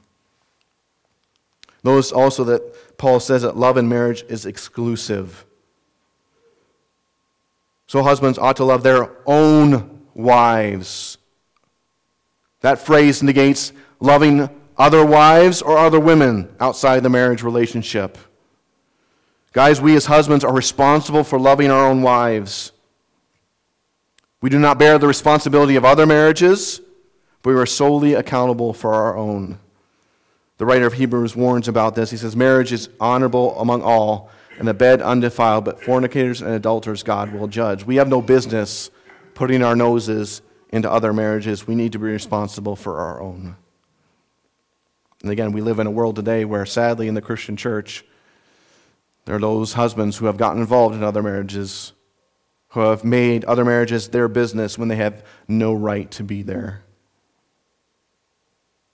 Notice 1.84 2.12
also 2.12 2.44
that 2.44 2.98
Paul 2.98 3.20
says 3.20 3.42
that 3.42 3.56
love 3.56 3.76
in 3.76 3.88
marriage 3.88 4.24
is 4.28 4.46
exclusive. 4.46 5.44
So 7.92 8.02
husbands 8.02 8.38
ought 8.38 8.56
to 8.56 8.64
love 8.64 8.82
their 8.82 9.10
own 9.26 10.00
wives. 10.14 11.18
That 12.62 12.78
phrase 12.78 13.22
negates 13.22 13.74
loving 14.00 14.48
other 14.78 15.04
wives 15.04 15.60
or 15.60 15.76
other 15.76 16.00
women 16.00 16.48
outside 16.58 17.02
the 17.02 17.10
marriage 17.10 17.42
relationship. 17.42 18.16
Guys, 19.52 19.78
we 19.78 19.94
as 19.94 20.06
husbands 20.06 20.42
are 20.42 20.54
responsible 20.54 21.22
for 21.22 21.38
loving 21.38 21.70
our 21.70 21.86
own 21.86 22.00
wives. 22.00 22.72
We 24.40 24.48
do 24.48 24.58
not 24.58 24.78
bear 24.78 24.96
the 24.96 25.06
responsibility 25.06 25.76
of 25.76 25.84
other 25.84 26.06
marriages, 26.06 26.80
but 27.42 27.50
we 27.50 27.60
are 27.60 27.66
solely 27.66 28.14
accountable 28.14 28.72
for 28.72 28.94
our 28.94 29.18
own. 29.18 29.58
The 30.56 30.64
writer 30.64 30.86
of 30.86 30.94
Hebrews 30.94 31.36
warns 31.36 31.68
about 31.68 31.94
this. 31.94 32.10
He 32.10 32.16
says, 32.16 32.34
Marriage 32.34 32.72
is 32.72 32.88
honorable 32.98 33.60
among 33.60 33.82
all, 33.82 34.30
and 34.58 34.68
the 34.68 34.74
bed 34.74 35.00
undefiled, 35.02 35.64
but 35.64 35.82
fornicators 35.82 36.42
and 36.42 36.50
adulterers 36.50 37.02
God 37.02 37.32
will 37.32 37.48
judge. 37.48 37.84
We 37.84 37.96
have 37.96 38.08
no 38.08 38.20
business 38.20 38.90
putting 39.34 39.62
our 39.62 39.74
noses 39.74 40.42
into 40.70 40.90
other 40.90 41.12
marriages. 41.12 41.66
We 41.66 41.74
need 41.74 41.92
to 41.92 41.98
be 41.98 42.06
responsible 42.06 42.76
for 42.76 42.98
our 42.98 43.20
own. 43.20 43.56
And 45.22 45.30
again, 45.30 45.52
we 45.52 45.60
live 45.60 45.78
in 45.78 45.86
a 45.86 45.90
world 45.90 46.16
today 46.16 46.44
where, 46.44 46.66
sadly, 46.66 47.08
in 47.08 47.14
the 47.14 47.22
Christian 47.22 47.56
church, 47.56 48.04
there 49.24 49.36
are 49.36 49.40
those 49.40 49.74
husbands 49.74 50.16
who 50.16 50.26
have 50.26 50.36
gotten 50.36 50.60
involved 50.60 50.96
in 50.96 51.04
other 51.04 51.22
marriages, 51.22 51.92
who 52.70 52.80
have 52.80 53.04
made 53.04 53.44
other 53.44 53.64
marriages 53.64 54.08
their 54.08 54.26
business 54.26 54.76
when 54.76 54.88
they 54.88 54.96
have 54.96 55.24
no 55.46 55.72
right 55.72 56.10
to 56.12 56.24
be 56.24 56.42
there. 56.42 56.82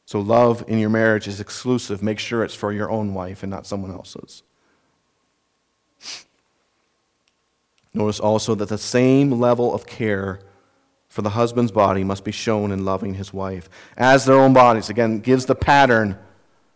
So, 0.04 0.20
love 0.20 0.64
in 0.68 0.78
your 0.78 0.90
marriage 0.90 1.28
is 1.28 1.40
exclusive. 1.40 2.02
Make 2.02 2.18
sure 2.18 2.42
it's 2.42 2.54
for 2.54 2.72
your 2.72 2.90
own 2.90 3.14
wife 3.14 3.42
and 3.42 3.50
not 3.50 3.66
someone 3.66 3.90
else's. 3.90 4.42
Notice 7.94 8.20
also 8.20 8.54
that 8.54 8.68
the 8.68 8.78
same 8.78 9.32
level 9.32 9.74
of 9.74 9.86
care 9.86 10.40
for 11.08 11.22
the 11.22 11.30
husband's 11.30 11.72
body 11.72 12.04
must 12.04 12.22
be 12.22 12.32
shown 12.32 12.70
in 12.70 12.84
loving 12.84 13.14
his 13.14 13.32
wife 13.32 13.68
as 13.96 14.24
their 14.24 14.36
own 14.36 14.52
bodies. 14.52 14.90
Again, 14.90 15.18
gives 15.18 15.46
the 15.46 15.54
pattern 15.54 16.18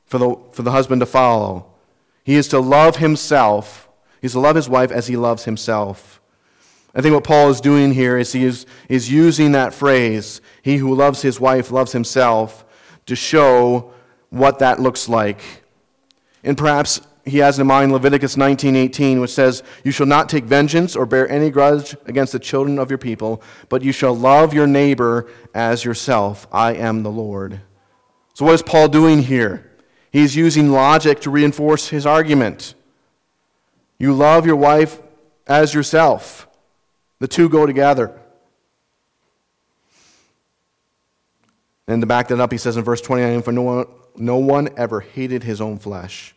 for 0.07 0.19
the, 0.19 0.37
for 0.53 0.63
the 0.63 0.73
husband 0.73 1.01
to 1.01 1.07
follow. 1.07 1.67
He 2.25 2.35
is 2.35 2.49
to 2.49 2.59
love 2.59 2.97
himself. 2.97 3.89
He's 4.21 4.33
to 4.33 4.41
love 4.41 4.57
his 4.57 4.69
wife 4.69 4.91
as 4.91 5.07
he 5.07 5.17
loves 5.17 5.45
himself. 5.45 6.21
I 6.95 7.01
think 7.01 7.15
what 7.15 7.25
Paul 7.25 7.51
is 7.51 7.61
doing 7.61 7.95
here 7.95 8.19
is 8.19 8.33
he 8.33 8.45
is, 8.45 8.67
is 8.89 9.11
using 9.11 9.53
that 9.53 9.73
phrase, 9.73 10.41
he 10.61 10.77
who 10.77 10.95
loves 10.95 11.23
his 11.23 11.41
wife 11.41 11.71
loves 11.71 11.93
himself, 11.93 12.65
to 13.07 13.17
show 13.17 13.93
what 14.31 14.59
that 14.59 14.81
looks 14.81 15.09
like. 15.09 15.41
And 16.45 16.57
perhaps 16.57 17.01
he 17.25 17.39
has 17.39 17.59
in 17.59 17.67
mind 17.67 17.93
Leviticus 17.93 18.37
19:18 18.37 19.21
which 19.21 19.33
says, 19.33 19.63
"You 19.85 19.93
shall 19.93 20.07
not 20.07 20.29
take 20.29 20.45
vengeance 20.45 20.97
or 20.97 21.07
bear 21.07 21.31
any 21.31 21.51
grudge 21.51 21.97
against 22.07 22.33
the 22.33 22.39
children 22.39 22.79
of 22.79 22.91
your 22.91 22.99
people, 22.99 23.43
but 23.69 23.83
you 23.83 23.93
shall 23.93 24.17
love 24.17 24.53
your 24.53 24.67
neighbor 24.67 25.27
as 25.55 25.85
yourself. 25.85 26.47
I 26.53 26.75
am 26.75 27.03
the 27.03 27.11
Lord." 27.11 27.61
So 28.35 28.45
what 28.45 28.55
is 28.55 28.63
Paul 28.63 28.89
doing 28.89 29.23
here? 29.23 29.71
He's 30.11 30.37
using 30.37 30.71
logic 30.71 31.21
to 31.21 31.31
reinforce 31.31 31.89
his 31.89 32.05
argument. 32.05 32.75
You 33.99 34.13
love 34.13 34.47
your 34.47 34.57
wife 34.57 35.01
as 35.47 35.75
yourself. 35.75 36.49
The 37.19 37.29
two 37.29 37.49
go 37.49 37.67
together. 37.67 38.13
And 41.87 42.01
to 42.03 42.07
back 42.07 42.29
that 42.29 42.41
up, 42.41 42.53
he 42.53 42.59
says 42.59 42.77
in 42.77 42.85
verse 42.85 43.01
29 43.01 43.43
For 43.43 43.53
no 43.53 43.63
one, 43.63 43.87
no 44.17 44.37
one 44.37 44.71
ever 44.77 45.01
hated 45.01 45.45
his 45.45 45.61
own 45.61 45.79
flesh, 45.79 46.35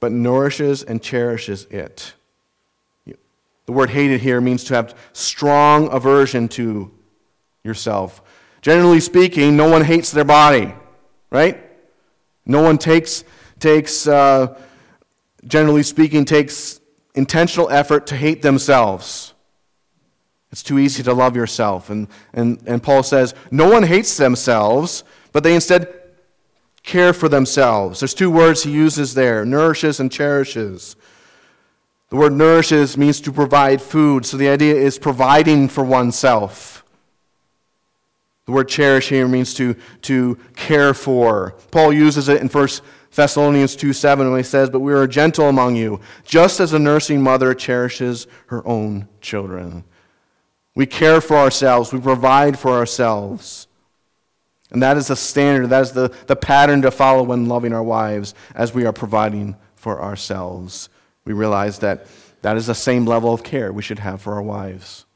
but 0.00 0.10
nourishes 0.12 0.82
and 0.82 1.02
cherishes 1.02 1.66
it. 1.66 2.14
The 3.66 3.72
word 3.72 3.90
hated 3.90 4.20
here 4.20 4.40
means 4.40 4.64
to 4.64 4.74
have 4.74 4.98
strong 5.12 5.92
aversion 5.92 6.48
to 6.48 6.90
yourself. 7.62 8.20
Generally 8.62 8.98
speaking, 8.98 9.56
no 9.56 9.70
one 9.70 9.84
hates 9.84 10.10
their 10.10 10.24
body, 10.24 10.74
right? 11.30 11.62
No 12.44 12.62
one 12.62 12.78
takes, 12.78 13.22
takes 13.60 14.08
uh, 14.08 14.58
generally 15.46 15.84
speaking, 15.84 16.24
takes 16.24 16.80
intentional 17.14 17.70
effort 17.70 18.08
to 18.08 18.16
hate 18.16 18.42
themselves. 18.42 19.34
It's 20.50 20.64
too 20.64 20.80
easy 20.80 21.04
to 21.04 21.12
love 21.12 21.36
yourself. 21.36 21.90
And, 21.90 22.08
and, 22.32 22.60
and 22.66 22.82
Paul 22.82 23.04
says, 23.04 23.34
no 23.52 23.70
one 23.70 23.84
hates 23.84 24.16
themselves, 24.16 25.04
but 25.30 25.44
they 25.44 25.54
instead 25.54 25.99
care 26.90 27.12
for 27.12 27.28
themselves. 27.28 28.00
There's 28.00 28.14
two 28.14 28.32
words 28.32 28.64
he 28.64 28.72
uses 28.72 29.14
there 29.14 29.44
nourishes 29.44 30.00
and 30.00 30.10
cherishes. 30.10 30.96
The 32.08 32.16
word 32.16 32.32
nourishes 32.32 32.96
means 32.96 33.20
to 33.20 33.32
provide 33.32 33.80
food, 33.80 34.26
so 34.26 34.36
the 34.36 34.48
idea 34.48 34.74
is 34.74 34.98
providing 34.98 35.68
for 35.68 35.84
oneself. 35.84 36.84
The 38.46 38.52
word 38.52 38.68
cherish 38.68 39.08
here 39.08 39.28
means 39.28 39.54
to, 39.54 39.76
to 40.02 40.36
care 40.56 40.92
for. 40.92 41.54
Paul 41.70 41.92
uses 41.92 42.28
it 42.28 42.40
in 42.40 42.48
1 42.48 42.68
Thessalonians 43.14 43.76
2 43.76 43.92
7 43.92 44.28
when 44.28 44.40
he 44.40 44.42
says, 44.42 44.68
But 44.68 44.80
we 44.80 44.92
are 44.92 45.06
gentle 45.06 45.48
among 45.48 45.76
you, 45.76 46.00
just 46.24 46.58
as 46.58 46.72
a 46.72 46.78
nursing 46.80 47.22
mother 47.22 47.54
cherishes 47.54 48.26
her 48.46 48.66
own 48.66 49.08
children. 49.20 49.84
We 50.74 50.86
care 50.86 51.20
for 51.20 51.36
ourselves, 51.36 51.92
we 51.92 52.00
provide 52.00 52.58
for 52.58 52.72
ourselves. 52.72 53.68
And 54.72 54.82
that 54.82 54.96
is 54.96 55.08
the 55.08 55.16
standard, 55.16 55.68
that 55.68 55.82
is 55.82 55.92
the, 55.92 56.14
the 56.26 56.36
pattern 56.36 56.82
to 56.82 56.90
follow 56.90 57.22
when 57.22 57.46
loving 57.46 57.72
our 57.72 57.82
wives 57.82 58.34
as 58.54 58.72
we 58.72 58.86
are 58.86 58.92
providing 58.92 59.56
for 59.74 60.00
ourselves. 60.00 60.88
We 61.24 61.32
realize 61.32 61.80
that 61.80 62.06
that 62.42 62.56
is 62.56 62.66
the 62.66 62.74
same 62.74 63.04
level 63.04 63.34
of 63.34 63.42
care 63.42 63.72
we 63.72 63.82
should 63.82 63.98
have 63.98 64.22
for 64.22 64.34
our 64.34 64.42
wives 64.42 65.06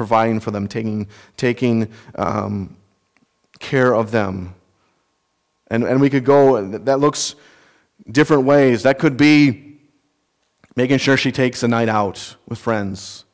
providing 0.00 0.40
for 0.40 0.50
them, 0.50 0.66
taking, 0.66 1.06
taking 1.36 1.86
um, 2.14 2.74
care 3.58 3.94
of 3.94 4.10
them. 4.10 4.54
And, 5.66 5.84
and 5.84 6.00
we 6.00 6.08
could 6.08 6.24
go, 6.24 6.66
that 6.78 7.00
looks 7.00 7.34
different 8.10 8.44
ways. 8.44 8.84
That 8.84 8.98
could 8.98 9.18
be 9.18 9.78
making 10.74 10.96
sure 10.96 11.18
she 11.18 11.30
takes 11.30 11.62
a 11.62 11.68
night 11.68 11.90
out 11.90 12.36
with 12.48 12.58
friends, 12.58 13.26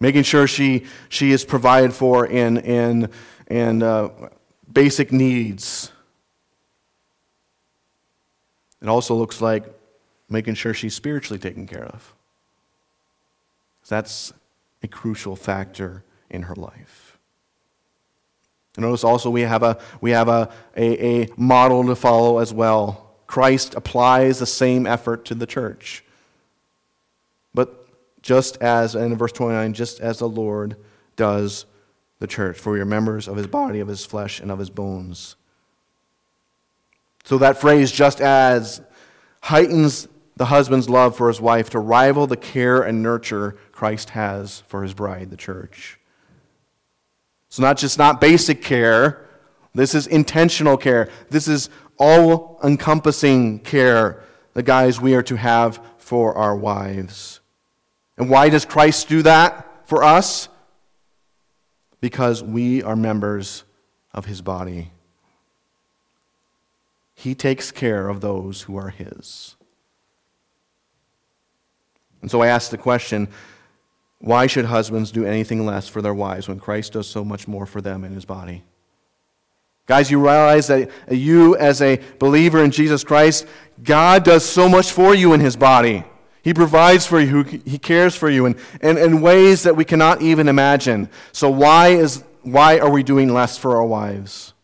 making 0.00 0.22
sure 0.22 0.46
she, 0.46 0.86
she 1.10 1.32
is 1.32 1.44
provided 1.44 1.92
for 1.92 2.26
in, 2.26 2.56
in, 2.56 3.10
in 3.48 3.82
uh, 3.82 4.08
basic 4.72 5.12
needs. 5.12 5.92
It 8.80 8.88
also 8.88 9.14
looks 9.14 9.40
like 9.40 9.64
making 10.28 10.54
sure 10.54 10.74
she's 10.74 10.94
spiritually 10.94 11.38
taken 11.38 11.66
care 11.66 11.86
of. 11.86 12.14
That's 13.88 14.32
a 14.82 14.88
crucial 14.88 15.34
factor 15.34 16.04
in 16.28 16.42
her 16.42 16.54
life. 16.54 17.18
notice 18.76 19.02
also 19.02 19.30
we 19.30 19.40
have, 19.40 19.62
a, 19.62 19.78
we 20.00 20.10
have 20.10 20.28
a, 20.28 20.50
a, 20.76 21.22
a 21.22 21.28
model 21.36 21.86
to 21.86 21.96
follow 21.96 22.38
as 22.38 22.52
well. 22.52 23.14
Christ 23.26 23.74
applies 23.74 24.38
the 24.38 24.46
same 24.46 24.86
effort 24.86 25.24
to 25.26 25.34
the 25.34 25.46
church. 25.46 26.04
But 27.54 27.88
just 28.22 28.58
as, 28.58 28.94
in 28.94 29.16
verse 29.16 29.32
29, 29.32 29.72
just 29.72 30.00
as 30.00 30.18
the 30.18 30.28
Lord 30.28 30.76
does 31.16 31.64
the 32.18 32.26
church, 32.26 32.58
for 32.58 32.72
we 32.72 32.80
are 32.80 32.84
members 32.84 33.28
of 33.28 33.36
his 33.36 33.46
body, 33.46 33.80
of 33.80 33.88
his 33.88 34.04
flesh, 34.04 34.40
and 34.40 34.50
of 34.50 34.58
his 34.58 34.70
bones. 34.70 35.36
So 37.24 37.38
that 37.38 37.58
phrase, 37.58 37.92
just 37.92 38.20
as, 38.20 38.80
heightens 39.42 40.08
the 40.36 40.46
husband's 40.46 40.88
love 40.88 41.16
for 41.16 41.28
his 41.28 41.40
wife 41.40 41.70
to 41.70 41.78
rival 41.78 42.26
the 42.26 42.36
care 42.36 42.80
and 42.80 43.02
nurture 43.02 43.56
Christ 43.72 44.10
has 44.10 44.60
for 44.68 44.82
his 44.82 44.94
bride, 44.94 45.30
the 45.30 45.36
church. 45.36 45.98
So, 47.48 47.62
not 47.62 47.76
just 47.76 47.98
not 47.98 48.20
basic 48.20 48.62
care, 48.62 49.26
this 49.74 49.94
is 49.94 50.06
intentional 50.06 50.76
care. 50.76 51.08
This 51.30 51.48
is 51.48 51.70
all 51.98 52.60
encompassing 52.62 53.60
care, 53.60 54.22
the 54.54 54.62
guys 54.62 55.00
we 55.00 55.14
are 55.14 55.22
to 55.24 55.36
have 55.36 55.80
for 55.98 56.34
our 56.36 56.56
wives. 56.56 57.40
And 58.16 58.30
why 58.30 58.48
does 58.48 58.64
Christ 58.64 59.08
do 59.08 59.22
that 59.22 59.88
for 59.88 60.04
us? 60.04 60.48
Because 62.00 62.42
we 62.42 62.82
are 62.82 62.96
members 62.96 63.64
of 64.12 64.26
his 64.26 64.40
body. 64.40 64.90
He 67.14 67.34
takes 67.34 67.70
care 67.70 68.08
of 68.08 68.20
those 68.20 68.62
who 68.62 68.76
are 68.76 68.90
his. 68.90 69.56
And 72.22 72.30
so 72.30 72.42
I 72.42 72.48
ask 72.48 72.70
the 72.70 72.78
question 72.78 73.28
why 74.20 74.48
should 74.48 74.64
husbands 74.64 75.12
do 75.12 75.24
anything 75.24 75.64
less 75.64 75.86
for 75.88 76.02
their 76.02 76.14
wives 76.14 76.48
when 76.48 76.58
Christ 76.58 76.94
does 76.94 77.06
so 77.06 77.24
much 77.24 77.46
more 77.46 77.66
for 77.66 77.80
them 77.80 78.04
in 78.04 78.12
his 78.12 78.24
body? 78.24 78.64
Guys, 79.86 80.10
you 80.10 80.18
realize 80.18 80.66
that 80.66 80.90
you, 81.08 81.56
as 81.56 81.80
a 81.80 82.00
believer 82.18 82.62
in 82.62 82.70
Jesus 82.70 83.04
Christ, 83.04 83.46
God 83.82 84.24
does 84.24 84.44
so 84.44 84.68
much 84.68 84.90
for 84.90 85.14
you 85.14 85.32
in 85.32 85.40
his 85.40 85.56
body. 85.56 86.04
He 86.48 86.54
provides 86.54 87.04
for 87.04 87.20
you, 87.20 87.42
he 87.42 87.76
cares 87.76 88.16
for 88.16 88.30
you 88.30 88.46
in, 88.46 88.56
in, 88.80 88.96
in 88.96 89.20
ways 89.20 89.64
that 89.64 89.76
we 89.76 89.84
cannot 89.84 90.22
even 90.22 90.48
imagine. 90.48 91.10
So, 91.30 91.50
why, 91.50 91.88
is, 91.88 92.24
why 92.40 92.78
are 92.78 92.88
we 92.88 93.02
doing 93.02 93.34
less 93.34 93.58
for 93.58 93.76
our 93.76 93.84
wives? 93.84 94.54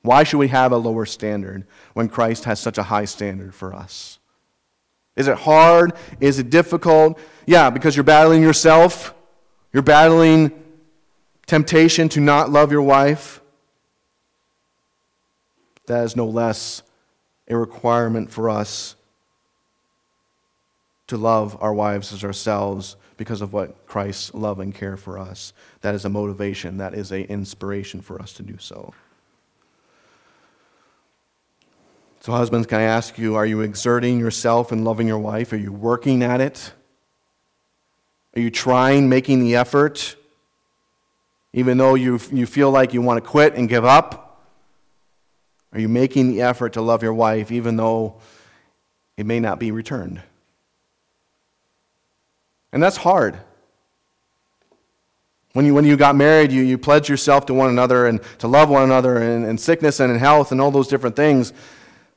Why 0.00 0.24
should 0.24 0.38
we 0.38 0.48
have 0.48 0.72
a 0.72 0.78
lower 0.78 1.04
standard 1.04 1.66
when 1.92 2.08
Christ 2.08 2.44
has 2.44 2.60
such 2.60 2.78
a 2.78 2.84
high 2.84 3.04
standard 3.04 3.54
for 3.54 3.74
us? 3.74 4.18
Is 5.16 5.28
it 5.28 5.36
hard? 5.36 5.92
Is 6.18 6.38
it 6.38 6.48
difficult? 6.48 7.18
Yeah, 7.44 7.68
because 7.68 7.94
you're 7.94 8.04
battling 8.04 8.40
yourself. 8.40 9.14
You're 9.70 9.82
battling 9.82 10.50
temptation 11.44 12.08
to 12.08 12.20
not 12.20 12.48
love 12.48 12.72
your 12.72 12.80
wife. 12.80 13.42
That 15.88 16.04
is 16.04 16.16
no 16.16 16.24
less 16.24 16.82
a 17.48 17.54
requirement 17.58 18.30
for 18.30 18.48
us 18.48 18.96
to 21.06 21.16
love 21.16 21.56
our 21.60 21.74
wives 21.74 22.12
as 22.12 22.24
ourselves 22.24 22.96
because 23.16 23.40
of 23.40 23.52
what 23.52 23.86
Christ's 23.86 24.34
love 24.34 24.58
and 24.58 24.74
care 24.74 24.96
for 24.96 25.18
us. 25.18 25.52
That 25.82 25.94
is 25.94 26.04
a 26.04 26.08
motivation, 26.08 26.78
that 26.78 26.94
is 26.94 27.12
an 27.12 27.24
inspiration 27.24 28.00
for 28.00 28.20
us 28.20 28.32
to 28.34 28.42
do 28.42 28.56
so. 28.58 28.94
So, 32.20 32.32
husbands, 32.32 32.66
can 32.66 32.80
I 32.80 32.84
ask 32.84 33.18
you, 33.18 33.34
are 33.34 33.44
you 33.44 33.60
exerting 33.60 34.18
yourself 34.18 34.72
in 34.72 34.82
loving 34.82 35.06
your 35.06 35.18
wife? 35.18 35.52
Are 35.52 35.58
you 35.58 35.72
working 35.72 36.22
at 36.22 36.40
it? 36.40 36.72
Are 38.34 38.40
you 38.40 38.50
trying, 38.50 39.10
making 39.10 39.40
the 39.40 39.56
effort? 39.56 40.16
Even 41.52 41.76
though 41.76 41.94
you, 41.94 42.18
you 42.32 42.46
feel 42.46 42.70
like 42.70 42.94
you 42.94 43.02
want 43.02 43.22
to 43.22 43.30
quit 43.30 43.54
and 43.54 43.68
give 43.68 43.84
up? 43.84 44.24
Are 45.72 45.80
you 45.80 45.88
making 45.88 46.30
the 46.30 46.42
effort 46.42 46.72
to 46.72 46.80
love 46.80 47.02
your 47.02 47.12
wife 47.12 47.52
even 47.52 47.76
though 47.76 48.20
it 49.16 49.26
may 49.26 49.38
not 49.38 49.58
be 49.58 49.70
returned? 49.70 50.22
And 52.74 52.82
that's 52.82 52.96
hard. 52.96 53.38
When 55.52 55.64
you, 55.64 55.72
when 55.74 55.84
you 55.84 55.96
got 55.96 56.16
married, 56.16 56.50
you, 56.50 56.62
you 56.62 56.76
pledged 56.76 57.08
yourself 57.08 57.46
to 57.46 57.54
one 57.54 57.70
another 57.70 58.08
and 58.08 58.20
to 58.40 58.48
love 58.48 58.68
one 58.68 58.82
another 58.82 59.22
in, 59.22 59.44
in 59.44 59.56
sickness 59.56 60.00
and 60.00 60.12
in 60.12 60.18
health 60.18 60.50
and 60.50 60.60
all 60.60 60.72
those 60.72 60.88
different 60.88 61.14
things. 61.14 61.52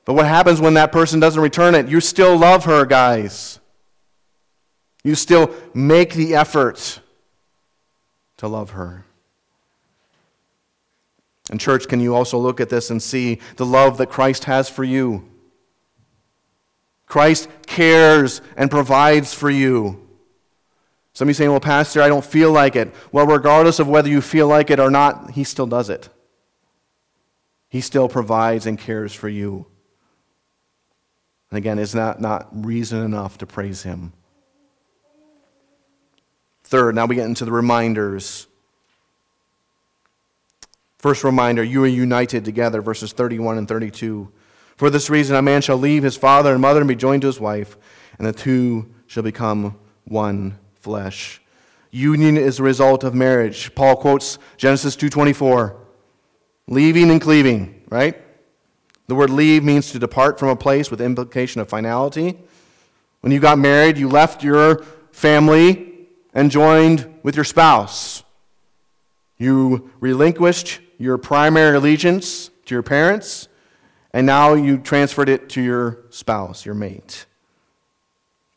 But 0.04 0.16
what 0.16 0.26
happens 0.26 0.60
when 0.60 0.74
that 0.74 0.92
person 0.92 1.20
doesn't 1.20 1.40
return 1.40 1.76
it? 1.76 1.88
You 1.88 2.02
still 2.02 2.36
love 2.36 2.66
her, 2.66 2.88
guys. 2.88 3.60
You 5.04 5.14
still 5.14 5.54
make 5.76 6.16
the 6.16 6.34
effort 6.34 7.02
to 8.38 8.48
love 8.48 8.72
her. 8.72 9.06
And, 11.52 11.60
church, 11.60 11.88
can 11.88 12.00
you 12.00 12.16
also 12.16 12.40
look 12.40 12.60
at 12.60 12.70
this 12.70 12.90
and 12.90 13.00
see 13.00 13.40
the 13.58 13.66
love 13.66 14.00
that 14.00 14.10
Christ 14.10 14.46
has 14.46 14.72
for 14.72 14.84
you? 14.84 15.30
Christ 17.06 17.48
cares 17.68 18.42
and 18.56 18.72
provides 18.72 19.36
for 19.36 19.52
you. 19.52 20.07
Some 21.18 21.26
of 21.26 21.30
you 21.32 21.34
saying, 21.34 21.50
well, 21.50 21.60
Pastor, 21.60 22.04
I 22.04 22.10
don't 22.10 22.24
feel 22.24 22.52
like 22.52 22.76
it. 22.76 22.94
Well, 23.12 23.26
regardless 23.26 23.80
of 23.80 23.88
whether 23.88 24.08
you 24.08 24.22
feel 24.22 24.48
like 24.48 24.70
it 24.70 24.80
or 24.80 24.92
not, 24.92 25.32
He 25.32 25.44
still 25.44 25.66
does 25.66 25.90
it. 25.90 26.10
He 27.70 27.82
still 27.82 28.08
provides 28.08 28.68
and 28.68 28.78
cares 28.78 29.16
for 29.16 29.28
you. 29.28 29.66
And 31.50 31.58
again, 31.58 31.80
is 31.80 31.94
that 31.94 32.22
not 32.22 32.50
reason 32.52 33.04
enough 33.04 33.40
to 33.40 33.48
praise 33.48 33.82
him? 33.82 34.14
Third, 36.64 36.94
now 36.94 37.08
we 37.08 37.16
get 37.16 37.26
into 37.26 37.46
the 37.46 37.52
reminders. 37.52 38.46
First 41.00 41.24
reminder, 41.24 41.64
you 41.64 41.84
are 41.84 41.88
united 41.88 42.46
together, 42.46 42.80
verses 42.80 43.12
31 43.12 43.58
and 43.58 43.68
32. 43.68 44.32
For 44.76 44.92
this 44.92 45.10
reason, 45.10 45.36
a 45.36 45.42
man 45.42 45.64
shall 45.64 45.78
leave 45.78 46.04
his 46.04 46.16
father 46.16 46.52
and 46.52 46.62
mother 46.62 46.82
and 46.82 46.88
be 46.88 46.96
joined 46.96 47.24
to 47.24 47.28
his 47.28 47.40
wife, 47.40 47.76
and 48.20 48.28
the 48.28 48.34
two 48.34 48.94
shall 49.08 49.24
become 49.24 49.80
one 50.04 50.60
flesh. 50.88 51.42
Union 51.92 52.38
is 52.38 52.58
the 52.58 52.64
result 52.64 53.04
of 53.04 53.14
marriage. 53.14 53.76
Paul 53.76 53.98
quotes 53.98 54.40
Genesis 54.56 54.96
2:24. 54.96 55.76
Leaving 56.70 57.12
and 57.12 57.20
cleaving, 57.20 57.82
right? 57.90 58.16
The 59.08 59.16
word 59.16 59.30
leave 59.30 59.66
means 59.66 59.92
to 59.92 60.00
depart 60.00 60.40
from 60.40 60.48
a 60.48 60.56
place 60.56 60.90
with 60.90 61.02
implication 61.02 61.60
of 61.60 61.68
finality. 61.68 62.38
When 63.20 63.34
you 63.34 63.42
got 63.42 63.60
married, 63.60 63.98
you 63.98 64.08
left 64.08 64.46
your 64.46 64.86
family 65.12 66.08
and 66.34 66.50
joined 66.50 67.20
with 67.22 67.36
your 67.36 67.44
spouse. 67.46 68.24
You 69.38 69.92
relinquished 70.00 70.80
your 70.98 71.18
primary 71.18 71.76
allegiance 71.76 72.50
to 72.66 72.76
your 72.76 72.84
parents, 72.84 73.50
and 74.14 74.26
now 74.26 74.54
you 74.54 74.78
transferred 74.78 75.28
it 75.28 75.50
to 75.50 75.62
your 75.62 76.06
spouse, 76.12 76.66
your 76.66 76.76
mate. 76.76 77.26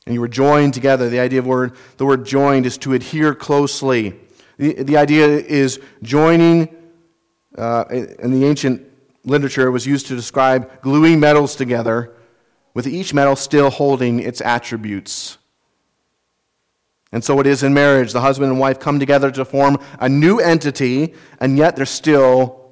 And 0.06 0.14
you 0.14 0.20
were 0.20 0.28
joined 0.28 0.74
together. 0.74 1.08
The 1.08 1.20
idea 1.20 1.38
of 1.38 1.46
word, 1.46 1.76
the 1.96 2.06
word 2.06 2.24
joined 2.24 2.66
is 2.66 2.78
to 2.78 2.94
adhere 2.94 3.34
closely. 3.34 4.18
The, 4.56 4.82
the 4.82 4.96
idea 4.96 5.26
is 5.26 5.80
joining 6.02 6.68
uh, 7.56 7.84
in 7.90 8.30
the 8.30 8.46
ancient 8.46 8.86
literature 9.24 9.66
it 9.66 9.70
was 9.70 9.86
used 9.86 10.06
to 10.06 10.16
describe 10.16 10.80
gluing 10.82 11.20
metals 11.20 11.56
together, 11.56 12.12
with 12.74 12.86
each 12.86 13.12
metal 13.12 13.36
still 13.36 13.70
holding 13.70 14.20
its 14.20 14.40
attributes. 14.40 15.38
And 17.12 17.24
so 17.24 17.40
it 17.40 17.46
is 17.46 17.62
in 17.62 17.74
marriage. 17.74 18.12
The 18.12 18.20
husband 18.20 18.52
and 18.52 18.60
wife 18.60 18.78
come 18.78 19.00
together 19.00 19.30
to 19.32 19.44
form 19.44 19.78
a 19.98 20.08
new 20.08 20.38
entity, 20.38 21.14
and 21.40 21.58
yet 21.58 21.76
they 21.76 21.84
still 21.84 22.70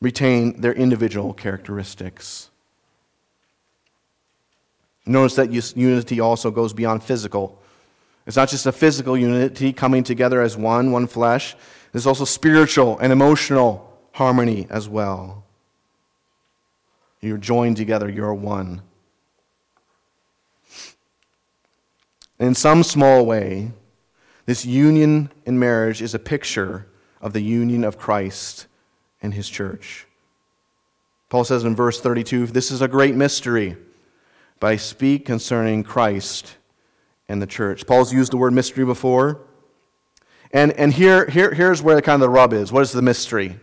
retain 0.00 0.60
their 0.60 0.72
individual 0.72 1.34
characteristics. 1.34 2.50
Notice 5.04 5.34
that 5.36 5.50
unity 5.76 6.20
also 6.20 6.50
goes 6.50 6.72
beyond 6.72 7.02
physical. 7.02 7.60
It's 8.26 8.36
not 8.36 8.48
just 8.48 8.66
a 8.66 8.72
physical 8.72 9.16
unity 9.16 9.72
coming 9.72 10.04
together 10.04 10.40
as 10.40 10.56
one, 10.56 10.92
one 10.92 11.06
flesh. 11.06 11.56
There's 11.90 12.06
also 12.06 12.24
spiritual 12.24 12.98
and 12.98 13.12
emotional 13.12 13.98
harmony 14.12 14.66
as 14.70 14.88
well. 14.88 15.44
You're 17.20 17.38
joined 17.38 17.76
together, 17.76 18.08
you're 18.08 18.34
one. 18.34 18.82
In 22.38 22.54
some 22.54 22.82
small 22.82 23.24
way, 23.24 23.72
this 24.46 24.64
union 24.64 25.30
in 25.46 25.58
marriage 25.58 26.02
is 26.02 26.14
a 26.14 26.18
picture 26.18 26.86
of 27.20 27.32
the 27.32 27.40
union 27.40 27.84
of 27.84 27.98
Christ 27.98 28.66
and 29.22 29.34
his 29.34 29.48
church. 29.48 30.06
Paul 31.28 31.44
says 31.44 31.64
in 31.64 31.76
verse 31.76 32.00
32 32.00 32.48
This 32.48 32.70
is 32.70 32.82
a 32.82 32.88
great 32.88 33.14
mystery, 33.14 33.76
but 34.62 34.68
I 34.68 34.76
speak 34.76 35.26
concerning 35.26 35.82
Christ 35.82 36.54
and 37.28 37.42
the 37.42 37.48
church. 37.48 37.84
Paul's 37.84 38.12
used 38.12 38.32
the 38.32 38.36
word 38.36 38.52
mystery 38.52 38.84
before. 38.84 39.40
And, 40.52 40.70
and 40.74 40.92
here, 40.92 41.26
here, 41.26 41.52
here's 41.52 41.82
where 41.82 41.96
the 41.96 42.02
kind 42.02 42.14
of 42.14 42.20
the 42.20 42.30
rub 42.30 42.52
is. 42.52 42.70
What 42.70 42.82
is 42.82 42.92
the 42.92 43.02
mystery? 43.02 43.58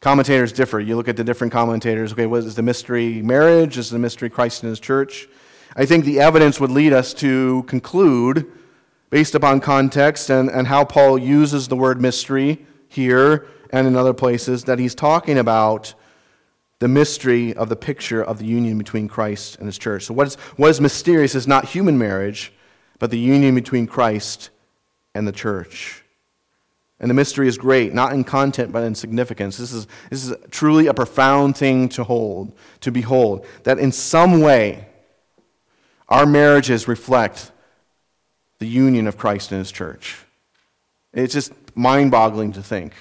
Commentators 0.00 0.52
differ. 0.52 0.80
You 0.80 0.96
look 0.96 1.06
at 1.06 1.16
the 1.16 1.22
different 1.22 1.52
commentators. 1.52 2.12
Okay, 2.12 2.26
what 2.26 2.42
is 2.42 2.56
the 2.56 2.62
mystery 2.62 3.22
marriage? 3.22 3.78
Is 3.78 3.90
the 3.90 3.98
mystery 4.00 4.28
Christ 4.28 4.64
and 4.64 4.70
his 4.70 4.80
church? 4.80 5.28
I 5.76 5.86
think 5.86 6.04
the 6.04 6.18
evidence 6.18 6.58
would 6.58 6.72
lead 6.72 6.92
us 6.92 7.14
to 7.14 7.62
conclude, 7.68 8.50
based 9.10 9.36
upon 9.36 9.60
context 9.60 10.30
and, 10.30 10.50
and 10.50 10.66
how 10.66 10.84
Paul 10.84 11.16
uses 11.16 11.68
the 11.68 11.76
word 11.76 12.00
mystery 12.00 12.66
here 12.88 13.46
and 13.70 13.86
in 13.86 13.94
other 13.94 14.14
places, 14.14 14.64
that 14.64 14.80
he's 14.80 14.96
talking 14.96 15.38
about 15.38 15.94
the 16.82 16.88
mystery 16.88 17.54
of 17.54 17.68
the 17.68 17.76
picture 17.76 18.24
of 18.24 18.38
the 18.38 18.44
union 18.44 18.76
between 18.76 19.06
Christ 19.06 19.56
and 19.58 19.66
his 19.66 19.78
church. 19.78 20.06
So, 20.06 20.14
what 20.14 20.26
is, 20.26 20.34
what 20.56 20.68
is 20.68 20.80
mysterious 20.80 21.36
is 21.36 21.46
not 21.46 21.66
human 21.66 21.96
marriage, 21.96 22.52
but 22.98 23.12
the 23.12 23.20
union 23.20 23.54
between 23.54 23.86
Christ 23.86 24.50
and 25.14 25.24
the 25.24 25.30
church. 25.30 26.02
And 26.98 27.08
the 27.08 27.14
mystery 27.14 27.46
is 27.46 27.56
great, 27.56 27.94
not 27.94 28.12
in 28.12 28.24
content, 28.24 28.72
but 28.72 28.82
in 28.82 28.96
significance. 28.96 29.58
This 29.58 29.72
is, 29.72 29.86
this 30.10 30.26
is 30.26 30.34
truly 30.50 30.88
a 30.88 30.94
profound 30.94 31.56
thing 31.56 31.88
to 31.90 32.02
hold, 32.02 32.52
to 32.80 32.90
behold, 32.90 33.46
that 33.62 33.78
in 33.78 33.92
some 33.92 34.40
way 34.40 34.88
our 36.08 36.26
marriages 36.26 36.88
reflect 36.88 37.52
the 38.58 38.66
union 38.66 39.06
of 39.06 39.16
Christ 39.16 39.52
and 39.52 39.60
his 39.60 39.70
church. 39.70 40.18
It's 41.12 41.32
just 41.32 41.52
mind 41.76 42.10
boggling 42.10 42.50
to 42.54 42.62
think 42.62 42.92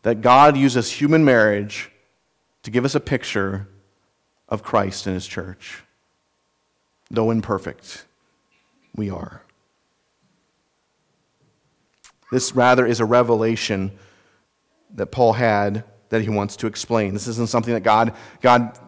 that 0.00 0.22
God 0.22 0.56
uses 0.56 0.90
human 0.90 1.26
marriage 1.26 1.91
to 2.62 2.70
give 2.70 2.84
us 2.84 2.94
a 2.94 3.00
picture 3.00 3.68
of 4.48 4.62
Christ 4.62 5.06
and 5.06 5.14
his 5.14 5.26
church. 5.26 5.82
Though 7.10 7.30
imperfect, 7.30 8.06
we 8.94 9.10
are. 9.10 9.42
This 12.30 12.54
rather 12.54 12.86
is 12.86 13.00
a 13.00 13.04
revelation 13.04 13.92
that 14.94 15.06
Paul 15.06 15.34
had 15.34 15.84
that 16.08 16.22
he 16.22 16.28
wants 16.28 16.56
to 16.56 16.66
explain. 16.66 17.12
This 17.14 17.26
isn't 17.26 17.48
something 17.48 17.74
that 17.74 17.82
God, 17.82 18.14
God 18.40 18.78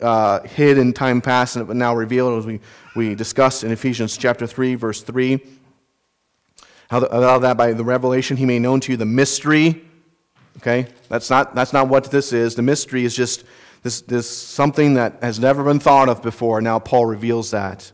uh, 0.00 0.40
hid 0.40 0.78
in 0.78 0.92
time 0.92 1.20
past 1.20 1.56
and 1.56 1.68
now 1.70 1.94
revealed, 1.94 2.38
as 2.38 2.46
we, 2.46 2.60
we 2.94 3.14
discussed 3.14 3.64
in 3.64 3.70
Ephesians 3.70 4.16
chapter 4.16 4.46
3, 4.46 4.74
verse 4.74 5.02
3. 5.02 5.40
How, 6.88 7.00
the, 7.00 7.08
how 7.10 7.38
that 7.38 7.56
by 7.56 7.72
the 7.72 7.84
revelation 7.84 8.36
he 8.36 8.44
made 8.44 8.60
known 8.60 8.80
to 8.80 8.92
you 8.92 8.96
the 8.96 9.06
mystery. 9.06 9.82
Okay? 10.58 10.86
That's 11.08 11.30
not, 11.30 11.54
that's 11.54 11.72
not 11.72 11.88
what 11.88 12.10
this 12.10 12.32
is. 12.32 12.54
The 12.54 12.62
mystery 12.62 13.04
is 13.04 13.14
just 13.14 13.44
this, 13.82 14.00
this 14.00 14.28
something 14.30 14.94
that 14.94 15.22
has 15.22 15.38
never 15.38 15.62
been 15.62 15.78
thought 15.78 16.08
of 16.08 16.22
before. 16.22 16.60
Now 16.60 16.78
Paul 16.78 17.06
reveals 17.06 17.50
that. 17.50 17.92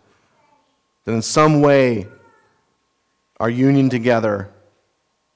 That 1.04 1.12
in 1.12 1.22
some 1.22 1.60
way, 1.60 2.06
our 3.40 3.50
union 3.50 3.90
together 3.90 4.50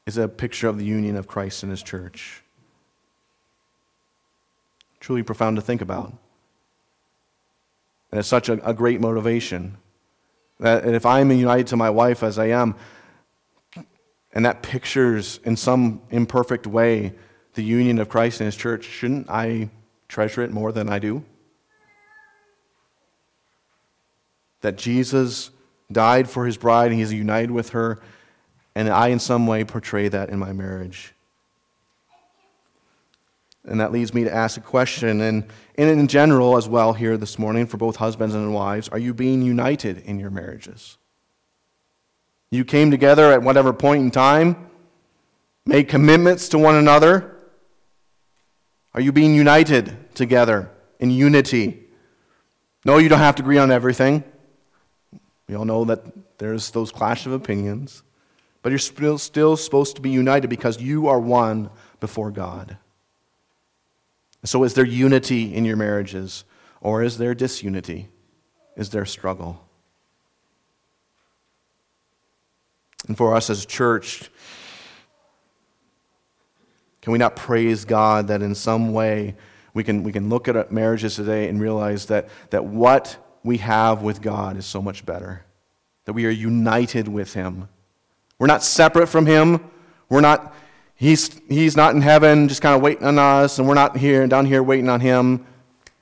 is 0.07 0.19
a 0.19 0.29
picture 0.29 0.69
of 0.69 0.79
the 0.79 0.85
union 0.85 1.17
of 1.17 1.27
Christ 1.27 1.63
and 1.63 1.71
his 1.71 1.83
church. 1.83 2.43
truly 5.01 5.23
profound 5.23 5.57
to 5.57 5.63
think 5.63 5.83
about. 5.83 6.15
And 8.11 8.19
it's 8.19 8.29
such 8.29 8.49
a, 8.49 8.65
a 8.67 8.73
great 8.73 9.01
motivation. 9.01 9.77
That 10.61 10.87
if 10.87 11.05
I'm 11.05 11.33
united 11.33 11.67
to 11.69 11.77
my 11.77 11.91
wife 11.91 12.23
as 12.23 12.39
I 12.39 12.47
am, 12.47 12.77
and 14.35 14.45
that 14.45 14.63
pictures 14.63 15.39
in 15.45 15.57
some 15.57 16.03
imperfect 16.11 16.67
way 16.67 17.15
the 17.55 17.63
union 17.63 18.01
of 18.01 18.09
Christ 18.09 18.41
and 18.41 18.47
his 18.47 18.57
church, 18.57 18.85
shouldn't 18.85 19.31
I 19.31 19.71
treasure 20.09 20.43
it 20.43 20.51
more 20.51 20.73
than 20.73 20.89
I 20.89 20.99
do? 20.99 21.25
That 24.61 24.77
Jesus 24.77 25.51
died 25.91 26.29
for 26.29 26.47
his 26.47 26.57
bride 26.57 26.91
and 26.91 26.99
he's 26.99 27.13
united 27.13 27.53
with 27.53 27.71
her, 27.71 28.01
and 28.75 28.89
I 28.89 29.09
in 29.09 29.21
some 29.21 29.47
way 29.47 29.63
portray 29.63 30.09
that 30.09 30.31
in 30.31 30.39
my 30.39 30.53
marriage. 30.53 31.15
And 33.65 33.81
that 33.81 33.93
leads 33.93 34.13
me 34.13 34.25
to 34.25 34.35
ask 34.35 34.57
a 34.59 34.61
question, 34.61 35.21
and, 35.21 35.45
in 35.77 36.09
general 36.09 36.57
as 36.57 36.69
well 36.69 36.93
here 36.93 37.17
this 37.17 37.39
morning 37.39 37.67
for 37.67 37.77
both 37.77 37.97
husbands 37.97 38.35
and 38.35 38.53
wives 38.53 38.89
are 38.89 38.99
you 38.99 39.15
being 39.15 39.43
united 39.43 39.99
in 39.99 40.19
your 40.19 40.31
marriages? 40.31 40.99
You 42.51 42.65
came 42.65 42.91
together 42.91 43.33
at 43.33 43.43
whatever 43.43 43.73
point 43.73 44.03
in 44.03 44.11
time, 44.11 44.71
made 45.67 45.89
commitments 45.89 46.49
to 46.51 46.59
one 46.59 46.77
another. 46.77 47.37
Are 48.95 49.01
you 49.01 49.13
being 49.13 49.35
united 49.35 50.15
together 50.15 50.71
in 51.01 51.11
unity? 51.11 51.85
No, 52.85 52.99
you 52.99 53.09
don't 53.09 53.19
have 53.19 53.37
to 53.37 53.43
agree 53.43 53.59
on 53.59 53.71
everything. 53.71 54.23
We 55.49 55.55
all 55.57 55.65
know 55.65 55.85
that 55.85 56.39
there's 56.39 56.71
those 56.71 56.93
clash 56.93 57.27
of 57.27 57.33
opinions. 57.33 58.03
But 58.63 58.71
you're 58.71 58.79
still, 58.79 59.19
still 59.19 59.59
supposed 59.59 59.97
to 59.97 60.03
be 60.03 60.11
united 60.11 60.49
because 60.49 60.81
you 60.81 61.09
are 61.09 61.21
one 61.21 61.69
before 62.01 62.31
God. 62.31 62.79
So, 64.45 64.65
is 64.65 64.73
there 64.75 64.87
unity 64.87 65.55
in 65.55 65.65
your 65.65 65.77
marriages, 65.77 66.45
or 66.81 67.03
is 67.03 67.19
there 67.19 67.35
disunity? 67.35 68.09
Is 68.77 68.91
there 68.91 69.05
struggle? 69.05 69.64
And 73.07 73.17
for 73.17 73.35
us 73.35 73.51
as 73.51 73.65
a 73.65 73.67
church, 73.67 74.31
can 77.03 77.13
we 77.13 77.19
not 77.19 77.37
praise 77.37 77.85
God 77.85 78.29
that 78.29 78.43
in 78.43 78.55
some 78.55 78.93
way 78.93 79.37
we 79.75 79.85
can, 79.85 80.03
we 80.03 80.13
can 80.13 80.29
look 80.29 80.49
at 80.49 80.73
marriages 80.73 81.17
today 81.17 81.49
and 81.49 81.61
realize 81.61 82.07
that, 82.07 82.29
that 82.51 82.65
what 82.65 83.17
we 83.43 83.59
have 83.59 84.03
with 84.03 84.23
God 84.23 84.57
is 84.57 84.65
so 84.65 84.81
much 84.81 85.05
better? 85.05 85.45
That 86.07 86.15
we 86.15 86.27
are 86.27 86.31
united 86.31 87.09
with 87.09 87.35
Him. 87.35 87.69
We're 88.39 88.47
not 88.47 88.63
separate 88.63 89.09
from 89.09 89.27
Him. 89.27 89.71
We're 90.09 90.21
not 90.21 90.55
He's, 90.97 91.41
he's 91.49 91.77
not 91.77 91.95
in 91.95 92.03
heaven 92.03 92.49
just 92.49 92.63
kind 92.63 92.75
of 92.75 92.83
waiting 92.83 93.05
on 93.05 93.19
us, 93.19 93.59
and 93.59 93.67
we're 93.67 93.75
not 93.75 93.97
here 93.97 94.27
down 94.27 94.47
here 94.47 94.63
waiting 94.63 94.89
on 94.89 95.01
him. 95.01 95.45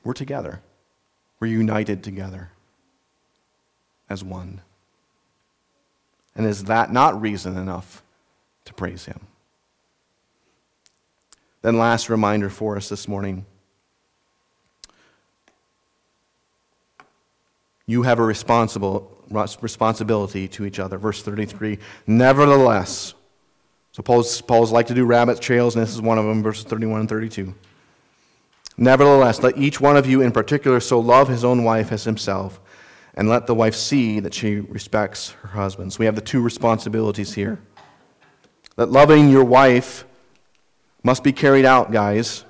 We're 0.04 0.12
together. 0.12 0.60
We're 1.40 1.48
united 1.48 2.02
together 2.02 2.50
as 4.08 4.22
one. 4.22 4.60
And 6.34 6.46
is 6.46 6.64
that 6.64 6.92
not 6.92 7.20
reason 7.20 7.56
enough 7.56 8.02
to 8.64 8.72
praise 8.72 9.04
him? 9.04 9.26
Then, 11.60 11.78
last 11.78 12.08
reminder 12.08 12.50
for 12.50 12.76
us 12.76 12.88
this 12.88 13.06
morning. 13.06 13.46
You 17.86 18.02
have 18.02 18.18
a 18.18 18.24
responsible, 18.24 19.10
responsibility 19.30 20.48
to 20.48 20.64
each 20.64 20.78
other. 20.78 20.98
Verse 20.98 21.22
33 21.22 21.78
Nevertheless, 22.06 23.14
so 23.92 24.02
Paul's, 24.02 24.40
Paul's 24.40 24.72
like 24.72 24.86
to 24.86 24.94
do 24.94 25.04
rabbit 25.04 25.40
trails, 25.40 25.76
and 25.76 25.82
this 25.84 25.92
is 25.92 26.00
one 26.00 26.18
of 26.18 26.24
them, 26.24 26.42
verses 26.42 26.64
31 26.64 27.00
and 27.00 27.08
32. 27.08 27.54
Nevertheless, 28.78 29.42
let 29.42 29.58
each 29.58 29.80
one 29.80 29.98
of 29.98 30.06
you 30.06 30.22
in 30.22 30.32
particular 30.32 30.80
so 30.80 30.98
love 30.98 31.28
his 31.28 31.44
own 31.44 31.62
wife 31.62 31.92
as 31.92 32.04
himself, 32.04 32.58
and 33.14 33.28
let 33.28 33.46
the 33.46 33.54
wife 33.54 33.74
see 33.74 34.20
that 34.20 34.32
she 34.34 34.56
respects 34.56 35.30
her 35.42 35.48
husband. 35.48 35.92
So 35.92 35.98
we 36.00 36.06
have 36.06 36.14
the 36.14 36.22
two 36.22 36.40
responsibilities 36.40 37.34
here. 37.34 37.60
That 38.76 38.90
loving 38.90 39.28
your 39.28 39.44
wife 39.44 40.06
must 41.02 41.22
be 41.22 41.32
carried 41.32 41.64
out, 41.64 41.92
guys. 41.92 42.44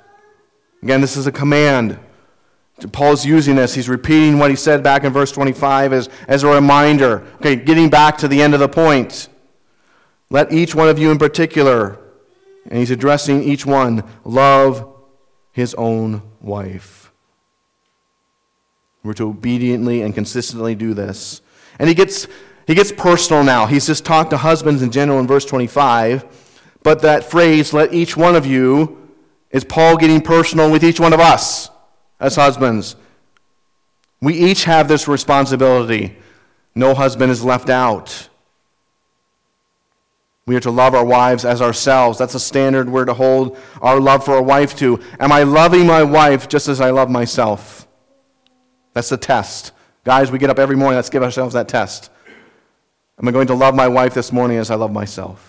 Again, 0.83 1.01
this 1.01 1.17
is 1.17 1.27
a 1.27 1.33
command. 1.33 1.99
Paul's 2.93 3.25
using 3.25 3.57
this. 3.57 3.75
He's 3.75 3.89
repeating 3.89 4.39
what 4.39 4.51
he 4.51 4.57
said 4.57 4.83
back 4.83 5.05
in 5.05 5.13
verse 5.13 5.33
25 5.33 5.93
as, 5.93 6.09
as 6.27 6.43
a 6.43 6.49
reminder. 6.49 7.27
Okay, 7.37 7.57
getting 7.57 7.89
back 7.89 8.19
to 8.19 8.29
the 8.29 8.43
end 8.43 8.55
of 8.55 8.61
the 8.61 8.69
point. 8.69 9.29
Let 10.31 10.53
each 10.53 10.75
one 10.75 10.89
of 10.89 10.99
you 10.99 11.11
in 11.11 11.19
particular, 11.19 11.99
and 12.65 12.79
he's 12.79 12.91
addressing 12.91 13.43
each 13.43 13.67
one, 13.67 14.03
love 14.25 14.89
his 15.53 15.75
own 15.75 16.23
wife. 16.41 17.02
We're 19.03 19.15
to 19.15 19.29
obediently 19.29 20.03
and 20.03 20.15
consistently 20.15 20.75
do 20.75 20.95
this. 20.95 21.43
And 21.79 21.89
he 21.89 21.95
gets, 21.95 22.29
he 22.67 22.75
gets 22.75 22.93
personal 22.93 23.43
now. 23.43 23.67
He's 23.67 23.87
just 23.87 24.05
talked 24.05 24.31
to 24.31 24.37
husbands 24.37 24.83
in 24.83 24.91
general 24.91 25.19
in 25.19 25.27
verse 25.27 25.45
25. 25.45 26.25
But 26.83 27.03
that 27.03 27.25
phrase, 27.25 27.73
let 27.73 27.93
each 27.93 28.17
one 28.17 28.37
of 28.37 28.47
you, 28.47 29.11
is 29.51 29.65
Paul 29.65 29.97
getting 29.97 30.21
personal 30.21 30.71
with 30.71 30.85
each 30.85 31.01
one 31.01 31.13
of 31.13 31.21
us 31.21 31.71
as 32.21 32.37
husbands. 32.37 32.97
We 34.21 34.35
each 34.35 34.65
have 34.65 34.89
this 34.89 35.09
responsibility. 35.09 36.17
No 36.75 36.95
husband 36.95 37.31
is 37.33 37.45
left 37.45 37.69
out. 37.69 38.29
We 40.47 40.57
are 40.57 40.61
to 40.61 40.71
love 40.71 40.95
our 40.95 41.05
wives 41.05 41.45
as 41.45 41.63
ourselves. 41.63 42.19
That's 42.19 42.35
a 42.35 42.41
standard 42.41 42.89
we're 42.89 43.05
to 43.05 43.15
hold 43.15 43.59
our 43.81 44.01
love 44.01 44.25
for 44.25 44.37
a 44.37 44.43
wife 44.43 44.77
to. 44.79 45.01
Am 45.21 45.31
I 45.31 45.43
loving 45.43 45.87
my 45.87 46.03
wife 46.03 46.49
just 46.49 46.69
as 46.69 46.81
I 46.81 46.91
love 46.91 47.11
myself? 47.11 47.87
That's 48.95 49.09
the 49.09 49.17
test. 49.17 49.73
Guys, 50.05 50.31
we 50.31 50.39
get 50.39 50.51
up 50.51 50.59
every 50.59 50.77
morning. 50.77 50.97
Let's 50.97 51.11
give 51.11 51.23
ourselves 51.23 51.55
that 51.55 51.69
test. 51.69 52.11
Am 53.19 53.29
I 53.29 53.31
going 53.31 53.47
to 53.47 53.55
love 53.55 53.75
my 53.75 53.89
wife 53.89 54.15
this 54.15 54.33
morning 54.33 54.59
as 54.59 54.71
I 54.71 54.75
love 54.75 54.93
myself? 54.93 55.49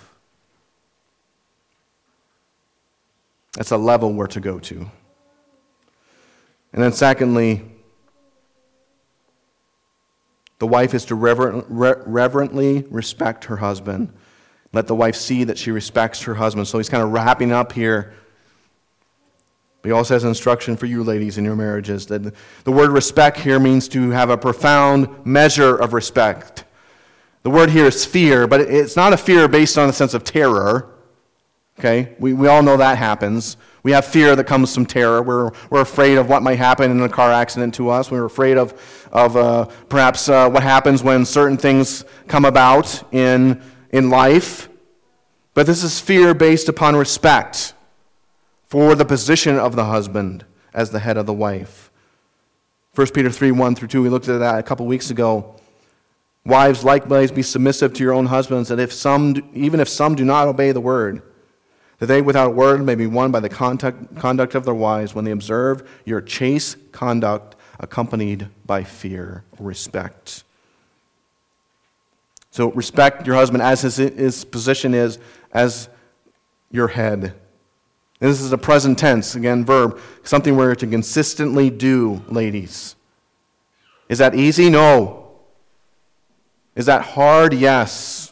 That's 3.54 3.72
a 3.72 3.78
level 3.78 4.14
we're 4.14 4.28
to 4.28 4.40
go 4.40 4.60
to. 4.60 4.90
And 6.72 6.82
then, 6.82 6.92
secondly, 6.92 7.64
the 10.60 10.68
wife 10.68 10.94
is 10.94 11.06
to 11.06 11.16
reverently 11.16 12.86
respect 12.90 13.46
her 13.46 13.58
husband. 13.58 14.14
Let 14.72 14.88
the 14.88 14.96
wife 14.96 15.16
see 15.16 15.44
that 15.44 15.58
she 15.58 15.72
respects 15.72 16.22
her 16.24 16.34
husband. 16.36 16.68
So 16.68 16.78
he's 16.80 16.90
kind 16.90 17.04
of 17.04 17.12
wrapping 17.12 17.52
up 17.52 17.74
here. 17.74 18.14
But 19.84 19.89
he 19.89 19.91
also 19.91 20.15
has 20.15 20.24
instruction 20.24 20.76
for 20.76 20.88
you 20.88 21.04
ladies 21.04 21.38
in 21.38 21.46
your 21.46 21.56
marriages 21.56 22.08
that 22.08 22.34
the 22.63 22.72
word 22.72 22.89
respect 22.89 23.38
here 23.38 23.60
means 23.60 23.88
to 23.89 24.10
have 24.10 24.32
a 24.32 24.38
profound 24.38 25.08
measure 25.24 25.76
of 25.76 25.93
respect. 25.93 26.63
The 27.43 27.52
word 27.52 27.69
here 27.69 27.86
is 27.86 28.04
fear, 28.04 28.48
but 28.48 28.62
it's 28.62 28.96
not 28.96 29.13
a 29.13 29.17
fear 29.17 29.48
based 29.48 29.78
on 29.78 29.88
a 29.88 29.93
sense 29.93 30.15
of 30.15 30.24
terror. 30.24 30.89
Okay? 31.78 32.15
We, 32.17 32.34
we 32.34 32.48
all 32.48 32.63
know 32.63 32.78
that 32.78 32.98
happens. 32.98 33.58
We 33.84 33.91
have 33.91 34.06
fear 34.06 34.36
that 34.36 34.46
comes 34.46 34.74
from 34.74 34.88
terror. 34.88 35.22
We're, 35.22 35.52
we're 35.69 35.82
afraid 35.82 36.17
of 36.17 36.28
what 36.30 36.41
might 36.41 36.58
happen 36.58 36.89
in 36.89 37.00
a 37.02 37.10
car 37.10 37.32
accident 37.32 37.76
to 37.76 37.89
us. 37.89 38.10
We're 38.10 38.26
afraid 38.26 38.58
of, 38.58 39.08
of 39.12 39.38
uh, 39.38 39.65
perhaps 39.89 40.30
uh, 40.30 40.50
what 40.50 40.63
happens 40.63 41.04
when 41.04 41.26
certain 41.26 41.58
things 41.58 42.06
come 42.28 42.46
about 42.46 43.04
in 43.13 43.62
in 43.93 44.10
life, 44.10 44.69
but 45.54 45.67
this 45.67 45.84
is 45.84 46.00
fear 46.00 46.34
based 46.34 46.67
upon 46.67 46.96
respect 46.96 47.76
for 48.74 48.96
the 48.96 49.06
position 49.06 49.60
of 49.60 49.76
the 49.76 49.86
husband 49.86 50.44
as 50.74 50.90
the 50.90 50.98
head 50.98 51.16
of 51.16 51.28
the 51.28 51.34
wife. 51.34 51.92
1 52.96 53.06
Peter 53.14 53.30
3 53.30 53.52
1 53.52 53.76
through 53.76 53.88
2, 53.88 54.02
we 54.02 54.10
looked 54.10 54.28
at 54.28 54.40
that 54.40 54.58
a 54.58 54.64
couple 54.64 54.88
weeks 54.88 55.12
ago. 55.12 55.58
Wives, 56.44 56.84
likewise, 56.84 57.32
be 57.32 57.44
submissive 57.44 57.94
to 57.94 58.04
your 58.04 58.14
own 58.14 58.26
husbands, 58.26 58.70
that 58.70 58.80
if 58.80 58.92
some, 58.92 59.48
even 59.54 59.80
if 59.80 59.88
some 59.88 60.16
do 60.16 60.26
not 60.26 60.48
obey 60.48 60.72
the 60.72 60.82
word, 60.82 61.22
that 62.00 62.08
they 62.08 62.20
without 62.20 62.48
a 62.48 62.50
word 62.50 62.84
may 62.84 62.96
be 62.96 63.06
won 63.06 63.30
by 63.30 63.40
the 63.40 63.48
conduct, 63.48 64.16
conduct 64.16 64.56
of 64.56 64.66
their 64.66 64.74
wives 64.74 65.14
when 65.14 65.24
they 65.24 65.30
observe 65.30 65.88
your 66.04 66.20
chaste 66.20 66.91
conduct 66.91 67.56
accompanied 67.80 68.47
by 68.66 68.84
fear 68.84 69.43
or 69.60 69.68
respect. 69.68 70.43
So 72.50 72.72
respect 72.72 73.28
your 73.28 73.36
husband 73.36 73.62
as 73.62 73.84
his, 73.84 73.97
his 73.97 74.43
position 74.43 74.95
is 74.95 75.20
as 75.52 75.89
your 76.72 76.88
head. 76.88 77.36
And 78.24 78.32
this 78.32 78.39
is 78.39 78.53
a 78.53 78.57
present 78.57 78.97
tense, 78.97 79.36
again, 79.36 79.65
verb, 79.65 79.99
something 80.24 80.55
we're 80.55 80.76
to 80.76 80.88
consistently 80.88 81.69
do, 81.69 82.21
ladies. 82.30 82.95
Is 84.07 84.19
that 84.19 84.34
easy? 84.34 84.69
No. 84.69 85.28
Is 86.74 86.86
that 86.86 87.01
hard? 87.01 87.53
Yes. 87.53 88.32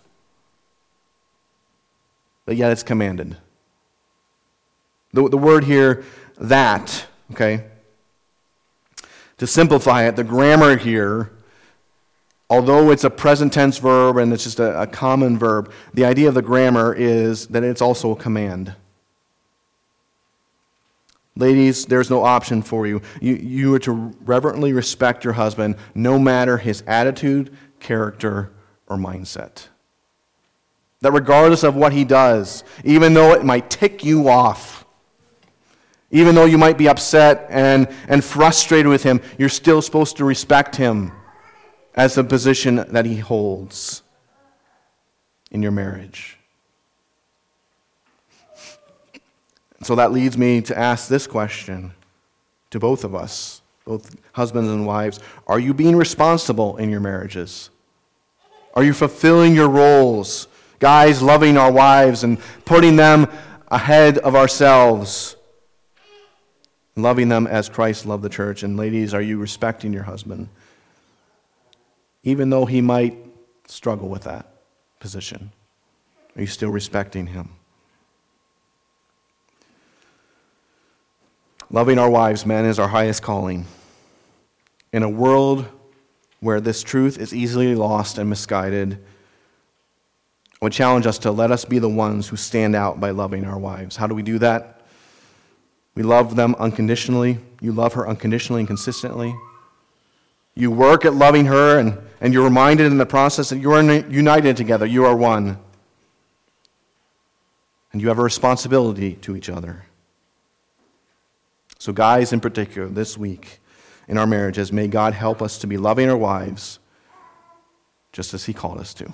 But 2.45 2.55
yet 2.55 2.71
it's 2.71 2.83
commanded. 2.83 3.35
The, 5.11 5.27
the 5.27 5.37
word 5.37 5.65
here, 5.65 6.05
that, 6.39 7.05
okay? 7.33 7.65
To 9.39 9.45
simplify 9.45 10.07
it, 10.07 10.15
the 10.15 10.23
grammar 10.23 10.77
here 10.77 11.33
although 12.49 12.91
it's 12.91 13.05
a 13.05 13.09
present 13.09 13.53
tense 13.53 13.77
verb 13.77 14.17
and 14.17 14.33
it's 14.33 14.43
just 14.43 14.59
a, 14.59 14.81
a, 14.81 14.85
common 14.85 15.37
verb, 15.37 15.71
the 15.93 16.03
idea 16.03 16.27
of 16.27 16.33
the 16.33 16.41
grammar 16.41 16.93
is 16.93 17.47
that 17.47 17.63
it's 17.63 17.81
also 17.81 18.11
a 18.11 18.15
command. 18.17 18.75
Ladies, 21.35 21.85
there's 21.85 22.09
no 22.09 22.23
option 22.23 22.61
for 22.61 22.85
you. 22.85 23.01
you. 23.21 23.35
You 23.35 23.73
are 23.73 23.79
to 23.79 24.13
reverently 24.21 24.73
respect 24.73 25.23
your 25.23 25.33
husband 25.33 25.75
no 25.95 26.19
matter 26.19 26.57
his 26.57 26.83
attitude, 26.85 27.55
character, 27.79 28.51
or 28.87 28.97
mindset. 28.97 29.67
That 30.99 31.13
regardless 31.13 31.63
of 31.63 31.75
what 31.75 31.93
he 31.93 32.03
does, 32.03 32.63
even 32.83 33.13
though 33.13 33.31
it 33.33 33.45
might 33.45 33.69
tick 33.69 34.03
you 34.03 34.27
off, 34.27 34.85
even 36.11 36.35
though 36.35 36.45
you 36.45 36.57
might 36.57 36.77
be 36.77 36.89
upset 36.89 37.47
and, 37.49 37.87
and 38.09 38.23
frustrated 38.23 38.87
with 38.87 39.03
him, 39.03 39.21
you're 39.37 39.49
still 39.49 39.81
supposed 39.81 40.17
to 40.17 40.25
respect 40.25 40.75
him 40.75 41.13
as 41.95 42.15
the 42.15 42.23
position 42.23 42.75
that 42.89 43.05
he 43.05 43.17
holds 43.17 44.03
in 45.49 45.63
your 45.63 45.71
marriage. 45.71 46.37
So 49.83 49.95
that 49.95 50.11
leads 50.11 50.37
me 50.37 50.61
to 50.61 50.77
ask 50.77 51.07
this 51.07 51.25
question 51.25 51.93
to 52.69 52.79
both 52.79 53.03
of 53.03 53.15
us, 53.15 53.61
both 53.85 54.15
husbands 54.33 54.69
and 54.69 54.85
wives 54.85 55.19
Are 55.47 55.59
you 55.59 55.73
being 55.73 55.95
responsible 55.95 56.77
in 56.77 56.89
your 56.89 56.99
marriages? 56.99 57.69
Are 58.73 58.83
you 58.83 58.93
fulfilling 58.93 59.53
your 59.55 59.69
roles? 59.69 60.47
Guys, 60.79 61.21
loving 61.21 61.57
our 61.57 61.71
wives 61.71 62.23
and 62.23 62.39
putting 62.65 62.95
them 62.95 63.27
ahead 63.67 64.17
of 64.19 64.35
ourselves, 64.35 65.35
loving 66.95 67.29
them 67.29 67.45
as 67.45 67.69
Christ 67.69 68.05
loved 68.05 68.23
the 68.23 68.29
church. 68.29 68.63
And 68.63 68.77
ladies, 68.77 69.13
are 69.13 69.21
you 69.21 69.37
respecting 69.37 69.93
your 69.93 70.03
husband? 70.03 70.49
Even 72.23 72.49
though 72.49 72.65
he 72.65 72.81
might 72.81 73.17
struggle 73.67 74.09
with 74.09 74.23
that 74.23 74.47
position, 74.99 75.51
are 76.35 76.41
you 76.41 76.47
still 76.47 76.71
respecting 76.71 77.27
him? 77.27 77.49
Loving 81.73 81.99
our 81.99 82.09
wives, 82.09 82.45
men, 82.45 82.65
is 82.65 82.79
our 82.79 82.89
highest 82.89 83.23
calling. 83.23 83.65
In 84.91 85.03
a 85.03 85.09
world 85.09 85.65
where 86.41 86.59
this 86.59 86.83
truth 86.83 87.17
is 87.17 87.33
easily 87.33 87.75
lost 87.75 88.17
and 88.17 88.29
misguided, 88.29 88.99
I 90.61 90.65
would 90.65 90.73
challenge 90.73 91.07
us 91.07 91.17
to 91.19 91.31
let 91.31 91.49
us 91.49 91.63
be 91.63 91.79
the 91.79 91.87
ones 91.87 92.27
who 92.27 92.35
stand 92.35 92.75
out 92.75 92.99
by 92.99 93.11
loving 93.11 93.45
our 93.45 93.57
wives. 93.57 93.95
How 93.95 94.05
do 94.05 94.13
we 94.13 94.21
do 94.21 94.37
that? 94.39 94.81
We 95.95 96.03
love 96.03 96.35
them 96.35 96.55
unconditionally. 96.59 97.39
You 97.61 97.71
love 97.71 97.93
her 97.93 98.05
unconditionally 98.05 98.61
and 98.61 98.67
consistently. 98.67 99.33
You 100.55 100.71
work 100.71 101.05
at 101.05 101.13
loving 101.13 101.45
her, 101.45 101.79
and, 101.79 101.97
and 102.19 102.33
you're 102.33 102.43
reminded 102.43 102.87
in 102.87 102.97
the 102.97 103.05
process 103.05 103.49
that 103.49 103.59
you 103.59 103.71
are 103.71 103.81
united 103.81 104.57
together. 104.57 104.85
You 104.85 105.05
are 105.05 105.15
one. 105.15 105.57
And 107.93 108.01
you 108.01 108.09
have 108.09 108.19
a 108.19 108.23
responsibility 108.23 109.13
to 109.21 109.37
each 109.37 109.49
other. 109.49 109.85
So, 111.81 111.91
guys 111.91 112.31
in 112.31 112.39
particular, 112.41 112.87
this 112.87 113.17
week 113.17 113.59
in 114.07 114.19
our 114.19 114.27
marriages, 114.27 114.71
may 114.71 114.87
God 114.87 115.15
help 115.15 115.41
us 115.41 115.57
to 115.57 115.65
be 115.65 115.77
loving 115.77 116.11
our 116.11 116.15
wives 116.15 116.77
just 118.11 118.35
as 118.35 118.45
He 118.45 118.53
called 118.53 118.77
us 118.77 118.93
to. 118.93 119.11